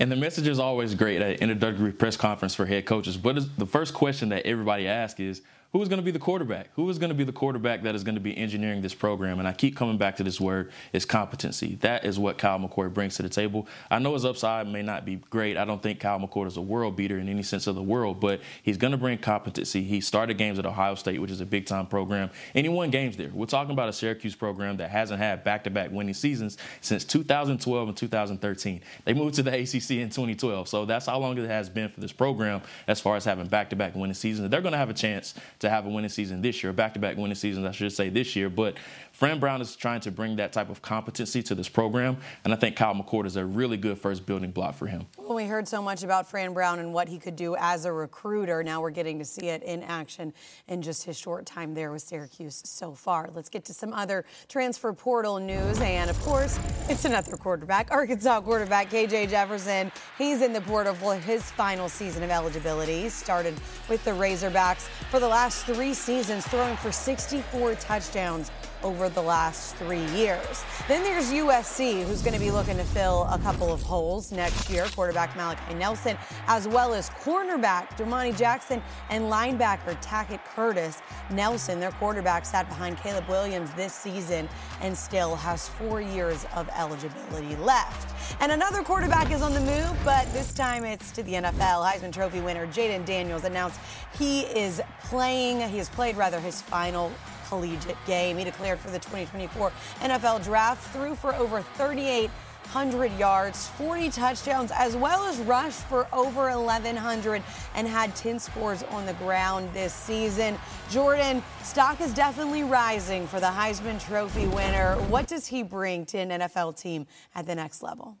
And 0.00 0.10
the 0.10 0.16
message 0.16 0.48
is 0.48 0.58
always 0.58 0.94
great 0.94 1.22
at 1.22 1.40
introductory 1.40 1.92
press 1.92 2.16
conference 2.16 2.54
for 2.54 2.66
head 2.66 2.84
coaches. 2.84 3.16
But 3.16 3.56
the 3.56 3.66
first 3.66 3.94
question 3.94 4.30
that 4.30 4.44
everybody 4.44 4.88
asks 4.88 5.20
is, 5.20 5.42
who 5.74 5.82
is 5.82 5.88
going 5.88 5.98
to 5.98 6.04
be 6.04 6.12
the 6.12 6.20
quarterback? 6.20 6.68
Who 6.76 6.88
is 6.88 6.98
going 6.98 7.08
to 7.08 7.16
be 7.16 7.24
the 7.24 7.32
quarterback 7.32 7.82
that 7.82 7.96
is 7.96 8.04
going 8.04 8.14
to 8.14 8.20
be 8.20 8.34
engineering 8.38 8.80
this 8.80 8.94
program? 8.94 9.40
And 9.40 9.48
I 9.48 9.52
keep 9.52 9.76
coming 9.76 9.98
back 9.98 10.14
to 10.16 10.22
this 10.22 10.40
word 10.40 10.70
is 10.92 11.04
competency. 11.04 11.74
That 11.80 12.04
is 12.04 12.16
what 12.16 12.38
Kyle 12.38 12.60
McCord 12.60 12.94
brings 12.94 13.16
to 13.16 13.24
the 13.24 13.28
table. 13.28 13.66
I 13.90 13.98
know 13.98 14.14
his 14.14 14.24
upside 14.24 14.68
may 14.68 14.82
not 14.82 15.04
be 15.04 15.16
great. 15.16 15.56
I 15.56 15.64
don't 15.64 15.82
think 15.82 15.98
Kyle 15.98 16.20
McCord 16.20 16.46
is 16.46 16.58
a 16.58 16.62
world 16.62 16.94
beater 16.94 17.18
in 17.18 17.28
any 17.28 17.42
sense 17.42 17.66
of 17.66 17.74
the 17.74 17.82
world, 17.82 18.20
but 18.20 18.40
he's 18.62 18.76
going 18.76 18.92
to 18.92 18.96
bring 18.96 19.18
competency. 19.18 19.82
He 19.82 20.00
started 20.00 20.38
games 20.38 20.60
at 20.60 20.64
Ohio 20.64 20.94
State, 20.94 21.20
which 21.20 21.32
is 21.32 21.40
a 21.40 21.46
big 21.46 21.66
time 21.66 21.88
program, 21.88 22.30
and 22.54 22.64
he 22.64 22.68
won 22.68 22.90
games 22.90 23.16
there. 23.16 23.30
We're 23.34 23.46
talking 23.46 23.72
about 23.72 23.88
a 23.88 23.92
Syracuse 23.92 24.36
program 24.36 24.76
that 24.76 24.90
hasn't 24.90 25.18
had 25.18 25.42
back 25.42 25.64
to 25.64 25.70
back 25.70 25.90
winning 25.90 26.14
seasons 26.14 26.56
since 26.82 27.04
2012 27.04 27.88
and 27.88 27.96
2013. 27.96 28.80
They 29.06 29.12
moved 29.12 29.34
to 29.34 29.42
the 29.42 29.50
ACC 29.50 29.90
in 29.90 30.10
2012, 30.10 30.68
so 30.68 30.84
that's 30.84 31.06
how 31.06 31.18
long 31.18 31.36
it 31.36 31.48
has 31.48 31.68
been 31.68 31.88
for 31.88 31.98
this 31.98 32.12
program 32.12 32.62
as 32.86 33.00
far 33.00 33.16
as 33.16 33.24
having 33.24 33.48
back 33.48 33.70
to 33.70 33.76
back 33.76 33.96
winning 33.96 34.14
seasons. 34.14 34.50
They're 34.50 34.60
going 34.60 34.70
to 34.70 34.78
have 34.78 34.90
a 34.90 34.94
chance 34.94 35.34
to 35.63 35.63
have 35.70 35.86
a 35.86 35.88
winning 35.88 36.10
season 36.10 36.42
this 36.42 36.62
year, 36.62 36.72
back 36.72 36.94
to 36.94 37.00
back 37.00 37.16
winning 37.16 37.34
seasons, 37.34 37.66
I 37.66 37.72
should 37.72 37.92
say 37.92 38.08
this 38.08 38.34
year. 38.36 38.48
But 38.48 38.76
Fran 39.12 39.38
Brown 39.38 39.60
is 39.60 39.76
trying 39.76 40.00
to 40.00 40.10
bring 40.10 40.36
that 40.36 40.52
type 40.52 40.70
of 40.70 40.82
competency 40.82 41.42
to 41.44 41.54
this 41.54 41.68
program, 41.68 42.16
and 42.44 42.52
I 42.52 42.56
think 42.56 42.74
Kyle 42.74 42.94
McCord 42.94 43.26
is 43.26 43.36
a 43.36 43.44
really 43.44 43.76
good 43.76 43.96
first 43.96 44.26
building 44.26 44.50
block 44.50 44.74
for 44.74 44.88
him. 44.88 45.06
Well, 45.16 45.36
we 45.36 45.44
heard 45.44 45.68
so 45.68 45.80
much 45.80 46.02
about 46.02 46.28
Fran 46.28 46.52
Brown 46.52 46.80
and 46.80 46.92
what 46.92 47.08
he 47.08 47.18
could 47.18 47.36
do 47.36 47.54
as 47.56 47.84
a 47.84 47.92
recruiter. 47.92 48.64
Now 48.64 48.80
we're 48.80 48.90
getting 48.90 49.20
to 49.20 49.24
see 49.24 49.46
it 49.48 49.62
in 49.62 49.84
action 49.84 50.32
in 50.66 50.82
just 50.82 51.04
his 51.04 51.16
short 51.16 51.46
time 51.46 51.74
there 51.74 51.92
with 51.92 52.02
Syracuse 52.02 52.60
so 52.64 52.92
far. 52.92 53.30
Let's 53.32 53.48
get 53.48 53.64
to 53.66 53.72
some 53.74 53.92
other 53.92 54.24
transfer 54.48 54.92
portal 54.92 55.38
news, 55.38 55.80
and 55.80 56.10
of 56.10 56.20
course, 56.22 56.58
it's 56.88 57.04
another 57.04 57.36
quarterback, 57.36 57.92
Arkansas 57.92 58.40
quarterback 58.40 58.90
KJ 58.90 59.30
Jefferson. 59.30 59.92
He's 60.18 60.42
in 60.42 60.52
the 60.52 60.60
portal 60.62 60.94
for 60.94 61.14
his 61.14 61.50
final 61.52 61.88
season 61.88 62.24
of 62.24 62.30
eligibility. 62.30 63.02
He 63.02 63.08
started 63.08 63.54
with 63.88 64.04
the 64.04 64.10
Razorbacks 64.10 64.88
for 65.10 65.20
the 65.20 65.28
last 65.28 65.53
three 65.62 65.94
seasons, 65.94 66.46
throwing 66.48 66.76
for 66.76 66.90
64 66.90 67.74
touchdowns 67.76 68.50
over 68.84 69.08
the 69.08 69.22
last 69.22 69.74
three 69.76 70.04
years. 70.12 70.62
Then 70.86 71.02
there's 71.02 71.32
USC, 71.32 72.04
who's 72.04 72.22
going 72.22 72.34
to 72.34 72.40
be 72.40 72.50
looking 72.50 72.76
to 72.76 72.84
fill 72.84 73.24
a 73.30 73.38
couple 73.38 73.72
of 73.72 73.82
holes 73.82 74.30
next 74.30 74.68
year. 74.68 74.86
Quarterback 74.94 75.34
Malachi 75.34 75.74
Nelson, 75.74 76.16
as 76.46 76.68
well 76.68 76.92
as 76.92 77.08
cornerback 77.10 77.96
Domani 77.96 78.32
Jackson 78.32 78.82
and 79.08 79.24
linebacker 79.24 80.00
Tackett 80.02 80.44
Curtis. 80.44 81.00
Nelson, 81.30 81.80
their 81.80 81.92
quarterback, 81.92 82.44
sat 82.44 82.68
behind 82.68 82.98
Caleb 82.98 83.26
Williams 83.28 83.72
this 83.72 83.94
season 83.94 84.48
and 84.82 84.96
still 84.96 85.34
has 85.34 85.68
four 85.70 86.02
years 86.02 86.46
of 86.54 86.68
eligibility 86.76 87.56
left. 87.56 88.14
And 88.40 88.52
another 88.52 88.82
quarterback 88.82 89.32
is 89.32 89.40
on 89.40 89.54
the 89.54 89.60
move, 89.60 89.96
but 90.04 90.30
this 90.34 90.52
time 90.52 90.84
it's 90.84 91.10
to 91.12 91.22
the 91.22 91.32
NFL. 91.32 91.90
Heisman 91.90 92.12
Trophy 92.12 92.40
winner 92.40 92.66
Jayden 92.66 93.06
Daniels 93.06 93.44
announced 93.44 93.80
he 94.18 94.42
is 94.42 94.82
playing, 95.04 95.60
he 95.70 95.78
has 95.78 95.88
played 95.88 96.16
rather 96.16 96.38
his 96.38 96.60
final 96.60 97.10
collegiate 97.48 97.96
game. 98.06 98.38
He 98.38 98.44
declared 98.44 98.78
for 98.78 98.90
the 98.90 98.98
2024 98.98 99.72
NFL 100.00 100.44
Draft, 100.44 100.92
threw 100.92 101.14
for 101.14 101.34
over 101.34 101.62
3,800 101.76 103.12
yards, 103.18 103.68
40 103.68 104.10
touchdowns, 104.10 104.70
as 104.74 104.96
well 104.96 105.24
as 105.26 105.38
rushed 105.40 105.82
for 105.82 106.06
over 106.12 106.50
1,100 106.58 107.42
and 107.74 107.88
had 107.88 108.14
10 108.16 108.38
scores 108.38 108.82
on 108.84 109.06
the 109.06 109.14
ground 109.14 109.70
this 109.72 109.92
season. 109.92 110.58
Jordan, 110.90 111.42
stock 111.62 112.00
is 112.00 112.12
definitely 112.14 112.64
rising 112.64 113.26
for 113.26 113.40
the 113.40 113.46
Heisman 113.46 114.04
Trophy 114.04 114.46
winner. 114.46 114.96
What 115.08 115.26
does 115.26 115.46
he 115.46 115.62
bring 115.62 116.06
to 116.06 116.18
an 116.18 116.30
NFL 116.30 116.80
team 116.80 117.06
at 117.34 117.46
the 117.46 117.54
next 117.54 117.82
level? 117.82 118.16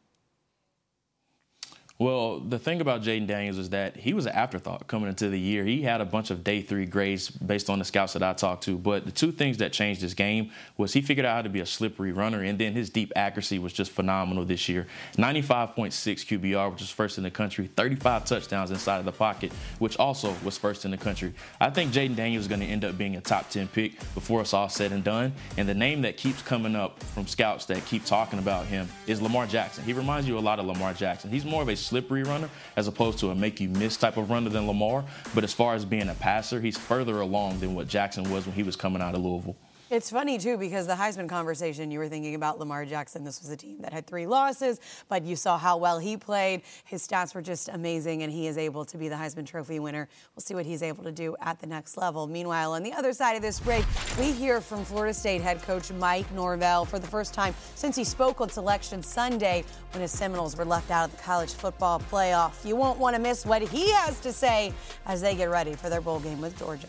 Well, 2.04 2.40
the 2.40 2.58
thing 2.58 2.82
about 2.82 3.00
Jayden 3.00 3.26
Daniels 3.26 3.56
is 3.56 3.70
that 3.70 3.96
he 3.96 4.12
was 4.12 4.26
an 4.26 4.32
afterthought 4.32 4.86
coming 4.86 5.08
into 5.08 5.30
the 5.30 5.40
year. 5.40 5.64
He 5.64 5.80
had 5.80 6.02
a 6.02 6.04
bunch 6.04 6.30
of 6.30 6.44
day 6.44 6.60
three 6.60 6.84
grades 6.84 7.30
based 7.30 7.70
on 7.70 7.78
the 7.78 7.84
scouts 7.86 8.12
that 8.12 8.22
I 8.22 8.34
talked 8.34 8.64
to. 8.64 8.76
But 8.76 9.06
the 9.06 9.10
two 9.10 9.32
things 9.32 9.56
that 9.56 9.72
changed 9.72 10.02
his 10.02 10.12
game 10.12 10.50
was 10.76 10.92
he 10.92 11.00
figured 11.00 11.24
out 11.24 11.36
how 11.36 11.40
to 11.40 11.48
be 11.48 11.60
a 11.60 11.66
slippery 11.66 12.12
runner, 12.12 12.42
and 12.42 12.58
then 12.58 12.74
his 12.74 12.90
deep 12.90 13.10
accuracy 13.16 13.58
was 13.58 13.72
just 13.72 13.90
phenomenal 13.90 14.44
this 14.44 14.68
year. 14.68 14.86
95.6 15.16 15.94
QBR, 15.94 16.72
which 16.72 16.82
is 16.82 16.90
first 16.90 17.16
in 17.16 17.24
the 17.24 17.30
country, 17.30 17.70
35 17.74 18.26
touchdowns 18.26 18.70
inside 18.70 18.98
of 18.98 19.06
the 19.06 19.12
pocket, 19.12 19.50
which 19.78 19.96
also 19.96 20.36
was 20.44 20.58
first 20.58 20.84
in 20.84 20.90
the 20.90 20.98
country. 20.98 21.32
I 21.58 21.70
think 21.70 21.90
Jayden 21.90 22.16
Daniels 22.16 22.44
is 22.44 22.48
going 22.48 22.60
to 22.60 22.66
end 22.66 22.84
up 22.84 22.98
being 22.98 23.16
a 23.16 23.22
top 23.22 23.48
10 23.48 23.68
pick 23.68 23.98
before 24.12 24.42
it's 24.42 24.52
all 24.52 24.68
said 24.68 24.92
and 24.92 25.02
done. 25.02 25.32
And 25.56 25.66
the 25.66 25.72
name 25.72 26.02
that 26.02 26.18
keeps 26.18 26.42
coming 26.42 26.76
up 26.76 27.02
from 27.02 27.26
scouts 27.26 27.64
that 27.64 27.82
keep 27.86 28.04
talking 28.04 28.40
about 28.40 28.66
him 28.66 28.90
is 29.06 29.22
Lamar 29.22 29.46
Jackson. 29.46 29.84
He 29.84 29.94
reminds 29.94 30.28
you 30.28 30.36
a 30.36 30.40
lot 30.40 30.58
of 30.58 30.66
Lamar 30.66 30.92
Jackson. 30.92 31.30
He's 31.30 31.46
more 31.46 31.62
of 31.62 31.68
a 31.70 31.76
slippery 31.94 32.24
runner 32.24 32.50
as 32.74 32.88
opposed 32.88 33.20
to 33.20 33.30
a 33.30 33.34
make 33.36 33.60
you 33.60 33.68
miss 33.68 33.96
type 33.96 34.16
of 34.16 34.28
runner 34.28 34.50
than 34.50 34.66
Lamar. 34.66 35.04
But 35.32 35.44
as 35.44 35.52
far 35.52 35.76
as 35.76 35.84
being 35.84 36.08
a 36.08 36.14
passer, 36.14 36.60
he's 36.60 36.76
further 36.76 37.20
along 37.20 37.60
than 37.60 37.76
what 37.76 37.86
Jackson 37.86 38.28
was 38.32 38.46
when 38.46 38.56
he 38.56 38.64
was 38.64 38.74
coming 38.74 39.00
out 39.00 39.14
of 39.14 39.20
Louisville. 39.20 39.54
It's 39.90 40.08
funny, 40.08 40.38
too, 40.38 40.56
because 40.56 40.86
the 40.86 40.94
Heisman 40.94 41.28
conversation, 41.28 41.90
you 41.90 41.98
were 41.98 42.08
thinking 42.08 42.34
about 42.34 42.58
Lamar 42.58 42.86
Jackson. 42.86 43.22
This 43.22 43.42
was 43.42 43.50
a 43.50 43.56
team 43.56 43.82
that 43.82 43.92
had 43.92 44.06
three 44.06 44.26
losses, 44.26 44.80
but 45.10 45.24
you 45.24 45.36
saw 45.36 45.58
how 45.58 45.76
well 45.76 45.98
he 45.98 46.16
played. 46.16 46.62
His 46.86 47.06
stats 47.06 47.34
were 47.34 47.42
just 47.42 47.68
amazing, 47.68 48.22
and 48.22 48.32
he 48.32 48.46
is 48.46 48.56
able 48.56 48.86
to 48.86 48.96
be 48.96 49.08
the 49.08 49.14
Heisman 49.14 49.44
Trophy 49.46 49.80
winner. 49.80 50.08
We'll 50.34 50.40
see 50.40 50.54
what 50.54 50.64
he's 50.64 50.82
able 50.82 51.04
to 51.04 51.12
do 51.12 51.36
at 51.42 51.60
the 51.60 51.66
next 51.66 51.98
level. 51.98 52.26
Meanwhile, 52.26 52.72
on 52.72 52.82
the 52.82 52.94
other 52.94 53.12
side 53.12 53.36
of 53.36 53.42
this 53.42 53.60
break, 53.60 53.84
we 54.18 54.32
hear 54.32 54.62
from 54.62 54.86
Florida 54.86 55.12
State 55.12 55.42
head 55.42 55.60
coach 55.62 55.92
Mike 55.92 56.32
Norvell 56.32 56.86
for 56.86 56.98
the 56.98 57.06
first 57.06 57.34
time 57.34 57.54
since 57.74 57.94
he 57.94 58.04
spoke 58.04 58.40
on 58.40 58.48
Selection 58.48 59.02
Sunday 59.02 59.64
when 59.92 60.00
his 60.00 60.12
Seminoles 60.12 60.56
were 60.56 60.64
left 60.64 60.90
out 60.90 61.10
of 61.10 61.16
the 61.16 61.22
college 61.22 61.52
football 61.52 62.00
playoff. 62.00 62.64
You 62.64 62.74
won't 62.74 62.98
want 62.98 63.16
to 63.16 63.20
miss 63.20 63.44
what 63.44 63.60
he 63.60 63.92
has 63.92 64.18
to 64.20 64.32
say 64.32 64.72
as 65.04 65.20
they 65.20 65.34
get 65.34 65.50
ready 65.50 65.74
for 65.74 65.90
their 65.90 66.00
bowl 66.00 66.20
game 66.20 66.40
with 66.40 66.58
Georgia. 66.58 66.88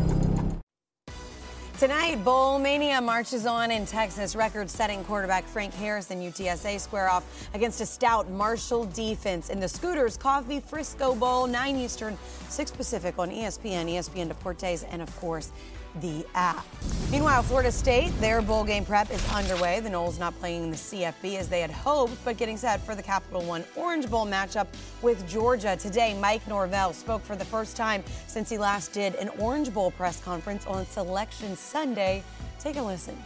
Tonight, 1.81 2.23
Bowl 2.23 2.59
Mania 2.59 3.01
marches 3.01 3.47
on 3.47 3.71
in 3.71 3.87
Texas. 3.87 4.35
Record 4.35 4.69
setting 4.69 5.03
quarterback 5.03 5.43
Frank 5.45 5.73
Harris 5.73 6.11
and 6.11 6.21
UTSA 6.21 6.79
square 6.79 7.09
off 7.09 7.49
against 7.55 7.81
a 7.81 7.87
stout 7.87 8.29
Marshall 8.29 8.85
defense 8.85 9.49
in 9.49 9.59
the 9.59 9.67
Scooters 9.67 10.15
Coffee 10.15 10.59
Frisco 10.59 11.15
Bowl, 11.15 11.47
9 11.47 11.75
Eastern, 11.77 12.19
6 12.49 12.69
Pacific 12.69 13.17
on 13.17 13.31
ESPN, 13.31 13.89
ESPN 13.89 14.31
Deportes, 14.31 14.85
and 14.91 15.01
of 15.01 15.19
course, 15.19 15.51
the 15.99 16.25
app. 16.35 16.65
Meanwhile, 17.11 17.43
Florida 17.43 17.71
State, 17.71 18.09
their 18.21 18.41
bowl 18.41 18.63
game 18.63 18.85
prep 18.85 19.11
is 19.11 19.21
underway. 19.33 19.79
The 19.81 19.89
Noles 19.89 20.17
not 20.17 20.37
playing 20.39 20.71
the 20.71 20.77
CFB 20.77 21.37
as 21.37 21.49
they 21.49 21.59
had 21.59 21.71
hoped, 21.71 22.13
but 22.23 22.37
getting 22.37 22.55
set 22.55 22.79
for 22.85 22.95
the 22.95 23.03
Capital 23.03 23.41
One 23.41 23.65
Orange 23.75 24.09
Bowl 24.09 24.25
matchup 24.25 24.67
with 25.01 25.27
Georgia. 25.27 25.75
Today, 25.75 26.17
Mike 26.19 26.47
Norvell 26.47 26.93
spoke 26.93 27.23
for 27.23 27.35
the 27.35 27.43
first 27.43 27.75
time 27.75 28.03
since 28.27 28.49
he 28.49 28.57
last 28.57 28.93
did 28.93 29.15
an 29.15 29.29
Orange 29.39 29.73
Bowl 29.73 29.91
press 29.91 30.21
conference 30.21 30.65
on 30.65 30.85
Selection 30.85 31.55
Sunday. 31.57 32.23
Take 32.59 32.77
a 32.77 32.81
listen. 32.81 33.17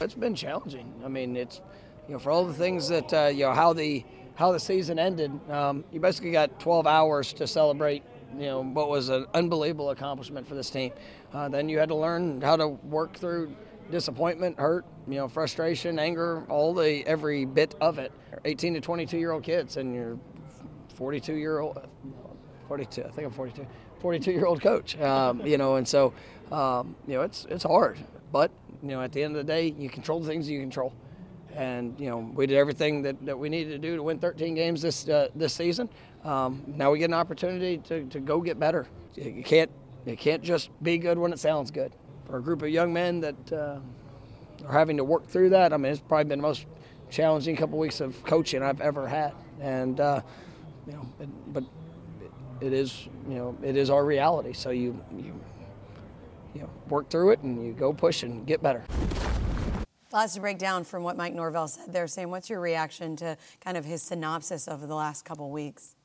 It's 0.00 0.14
been 0.14 0.34
challenging. 0.34 0.92
I 1.04 1.08
mean, 1.08 1.36
it's 1.36 1.60
you 2.08 2.14
know 2.14 2.18
for 2.18 2.30
all 2.30 2.44
the 2.44 2.54
things 2.54 2.88
that 2.88 3.12
uh, 3.12 3.26
you 3.26 3.44
know 3.44 3.52
how 3.52 3.72
the 3.72 4.04
how 4.34 4.52
the 4.52 4.60
season 4.60 4.98
ended. 4.98 5.30
Um, 5.50 5.84
you 5.92 6.00
basically 6.00 6.32
got 6.32 6.58
12 6.58 6.86
hours 6.86 7.32
to 7.34 7.46
celebrate 7.46 8.02
you 8.38 8.46
know 8.46 8.62
what 8.62 8.88
was 8.88 9.08
an 9.08 9.26
unbelievable 9.34 9.90
accomplishment 9.90 10.46
for 10.46 10.54
this 10.54 10.70
team. 10.70 10.92
Uh, 11.32 11.48
then 11.48 11.68
you 11.68 11.78
had 11.78 11.88
to 11.88 11.94
learn 11.94 12.40
how 12.40 12.56
to 12.56 12.68
work 12.68 13.14
through 13.14 13.54
disappointment, 13.90 14.58
hurt, 14.58 14.84
you 15.06 15.16
know, 15.16 15.28
frustration, 15.28 15.98
anger, 15.98 16.44
all 16.48 16.74
the 16.74 17.06
every 17.06 17.44
bit 17.44 17.74
of 17.80 17.98
it. 17.98 18.12
18 18.44 18.74
to 18.74 18.80
22 18.80 19.18
year 19.18 19.32
old 19.32 19.42
kids, 19.42 19.76
and 19.76 19.94
you're 19.94 20.18
42 20.94 21.34
year 21.34 21.60
old, 21.60 21.86
42. 22.68 23.04
I 23.04 23.10
think 23.10 23.26
I'm 23.26 23.32
42. 23.32 23.66
42 24.00 24.32
year 24.32 24.46
old 24.46 24.60
coach. 24.60 24.98
Um, 25.00 25.46
you 25.46 25.56
know, 25.56 25.76
and 25.76 25.86
so 25.86 26.12
um, 26.50 26.96
you 27.06 27.14
know 27.14 27.22
it's 27.22 27.46
it's 27.48 27.62
hard, 27.62 27.98
but 28.32 28.50
you 28.82 28.88
know 28.88 29.00
at 29.00 29.12
the 29.12 29.22
end 29.22 29.36
of 29.36 29.46
the 29.46 29.50
day, 29.52 29.74
you 29.78 29.88
control 29.88 30.20
the 30.20 30.26
things 30.26 30.50
you 30.50 30.60
control. 30.60 30.92
And 31.54 31.98
you 32.00 32.10
know 32.10 32.18
we 32.34 32.46
did 32.46 32.56
everything 32.56 33.02
that, 33.02 33.24
that 33.24 33.38
we 33.38 33.48
needed 33.48 33.70
to 33.70 33.78
do 33.78 33.94
to 33.96 34.02
win 34.02 34.18
13 34.18 34.54
games 34.54 34.82
this 34.82 35.08
uh, 35.08 35.28
this 35.36 35.54
season. 35.54 35.88
Um, 36.24 36.62
now 36.66 36.92
we 36.92 36.98
get 36.98 37.06
an 37.06 37.14
opportunity 37.14 37.78
to, 37.78 38.04
to 38.06 38.20
go 38.20 38.40
get 38.40 38.58
better. 38.58 38.86
You 39.14 39.42
can't 39.42 39.70
you 40.06 40.16
can't 40.16 40.42
just 40.42 40.70
be 40.82 40.98
good 40.98 41.18
when 41.18 41.32
it 41.32 41.38
sounds 41.38 41.70
good. 41.70 41.92
For 42.26 42.38
a 42.38 42.42
group 42.42 42.62
of 42.62 42.68
young 42.68 42.92
men 42.92 43.20
that 43.20 43.52
uh, 43.52 43.78
are 44.66 44.72
having 44.72 44.96
to 44.96 45.04
work 45.04 45.26
through 45.26 45.50
that, 45.50 45.72
I 45.72 45.76
mean, 45.76 45.92
it's 45.92 46.00
probably 46.00 46.24
been 46.24 46.38
the 46.38 46.48
most 46.48 46.66
challenging 47.10 47.56
couple 47.56 47.78
weeks 47.78 48.00
of 48.00 48.22
coaching 48.24 48.62
I've 48.62 48.80
ever 48.80 49.06
had. 49.06 49.32
And 49.60 50.00
uh, 50.00 50.22
you 50.86 50.94
know, 50.94 51.06
it, 51.20 51.52
but 51.52 51.64
it 52.60 52.72
is 52.72 53.08
you 53.28 53.34
know 53.34 53.56
it 53.62 53.76
is 53.76 53.90
our 53.90 54.04
reality. 54.04 54.52
So 54.52 54.70
you 54.70 54.98
you 55.16 55.38
you 56.54 56.62
know, 56.62 56.70
work 56.88 57.08
through 57.10 57.30
it 57.30 57.40
and 57.40 57.64
you 57.64 57.72
go 57.72 57.92
push 57.92 58.22
and 58.22 58.46
get 58.46 58.62
better. 58.62 58.84
Lots 60.12 60.34
to 60.34 60.40
break 60.40 60.58
down 60.58 60.84
from 60.84 61.02
what 61.02 61.16
Mike 61.16 61.32
Norvell 61.32 61.68
said 61.68 61.90
there. 61.92 62.06
Sam, 62.06 62.30
what's 62.30 62.50
your 62.50 62.60
reaction 62.60 63.16
to 63.16 63.36
kind 63.64 63.78
of 63.78 63.84
his 63.86 64.02
synopsis 64.02 64.68
over 64.68 64.86
the 64.86 64.94
last 64.94 65.24
couple 65.24 65.50
weeks? 65.50 65.96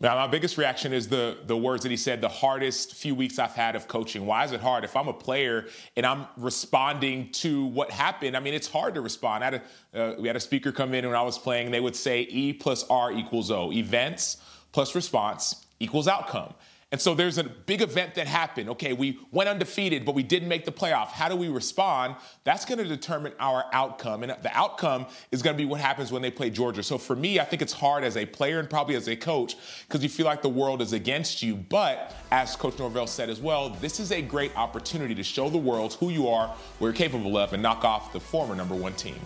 Now, 0.00 0.14
my 0.14 0.28
biggest 0.28 0.56
reaction 0.56 0.92
is 0.92 1.08
the 1.08 1.38
the 1.46 1.56
words 1.56 1.82
that 1.82 1.90
he 1.90 1.96
said. 1.96 2.20
The 2.20 2.28
hardest 2.28 2.94
few 2.94 3.16
weeks 3.16 3.38
I've 3.40 3.54
had 3.54 3.74
of 3.74 3.88
coaching. 3.88 4.26
Why 4.26 4.44
is 4.44 4.52
it 4.52 4.60
hard? 4.60 4.84
If 4.84 4.94
I'm 4.94 5.08
a 5.08 5.12
player 5.12 5.66
and 5.96 6.06
I'm 6.06 6.26
responding 6.36 7.32
to 7.32 7.64
what 7.66 7.90
happened, 7.90 8.36
I 8.36 8.40
mean, 8.40 8.54
it's 8.54 8.68
hard 8.68 8.94
to 8.94 9.00
respond. 9.00 9.42
I 9.42 9.50
had 9.50 9.62
a, 9.94 10.00
uh, 10.00 10.14
we 10.20 10.28
had 10.28 10.36
a 10.36 10.40
speaker 10.40 10.70
come 10.70 10.94
in 10.94 11.04
when 11.04 11.16
I 11.16 11.22
was 11.22 11.36
playing. 11.36 11.72
They 11.72 11.80
would 11.80 11.96
say 11.96 12.22
E 12.22 12.52
plus 12.52 12.84
R 12.88 13.10
equals 13.10 13.50
O. 13.50 13.72
Events 13.72 14.36
plus 14.70 14.94
response 14.94 15.66
equals 15.80 16.06
outcome. 16.06 16.54
And 16.90 16.98
so 16.98 17.14
there's 17.14 17.36
a 17.36 17.44
big 17.44 17.82
event 17.82 18.14
that 18.14 18.26
happened. 18.26 18.70
Okay, 18.70 18.94
we 18.94 19.18
went 19.30 19.46
undefeated, 19.46 20.06
but 20.06 20.14
we 20.14 20.22
didn't 20.22 20.48
make 20.48 20.64
the 20.64 20.72
playoff. 20.72 21.08
How 21.08 21.28
do 21.28 21.36
we 21.36 21.48
respond? 21.48 22.16
That's 22.44 22.64
going 22.64 22.78
to 22.78 22.84
determine 22.84 23.34
our 23.38 23.66
outcome. 23.74 24.22
And 24.22 24.34
the 24.42 24.56
outcome 24.56 25.04
is 25.30 25.42
going 25.42 25.54
to 25.54 25.62
be 25.62 25.66
what 25.66 25.80
happens 25.80 26.10
when 26.10 26.22
they 26.22 26.30
play 26.30 26.48
Georgia. 26.48 26.82
So 26.82 26.96
for 26.96 27.14
me, 27.14 27.40
I 27.40 27.44
think 27.44 27.60
it's 27.60 27.74
hard 27.74 28.04
as 28.04 28.16
a 28.16 28.24
player 28.24 28.58
and 28.58 28.70
probably 28.70 28.94
as 28.94 29.06
a 29.06 29.16
coach 29.16 29.56
because 29.86 30.02
you 30.02 30.08
feel 30.08 30.24
like 30.24 30.40
the 30.40 30.48
world 30.48 30.80
is 30.80 30.94
against 30.94 31.42
you. 31.42 31.56
But 31.56 32.14
as 32.30 32.56
Coach 32.56 32.78
Norvell 32.78 33.06
said 33.06 33.28
as 33.28 33.38
well, 33.38 33.68
this 33.68 34.00
is 34.00 34.10
a 34.10 34.22
great 34.22 34.56
opportunity 34.56 35.14
to 35.14 35.22
show 35.22 35.50
the 35.50 35.58
world 35.58 35.92
who 35.94 36.08
you 36.08 36.26
are, 36.28 36.48
what 36.78 36.86
you're 36.86 36.94
capable 36.94 37.36
of, 37.36 37.52
and 37.52 37.62
knock 37.62 37.84
off 37.84 38.14
the 38.14 38.20
former 38.20 38.54
number 38.54 38.74
one 38.74 38.94
team. 38.94 39.20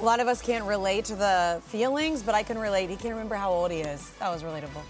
A 0.00 0.04
lot 0.04 0.18
of 0.18 0.26
us 0.26 0.42
can't 0.42 0.64
relate 0.64 1.04
to 1.04 1.14
the 1.14 1.62
feelings, 1.66 2.24
but 2.24 2.34
I 2.34 2.42
can 2.42 2.58
relate. 2.58 2.90
He 2.90 2.96
can't 2.96 3.14
remember 3.14 3.36
how 3.36 3.52
old 3.52 3.70
he 3.70 3.78
is. 3.78 4.10
That 4.18 4.30
was 4.30 4.42
relatable. 4.42 4.82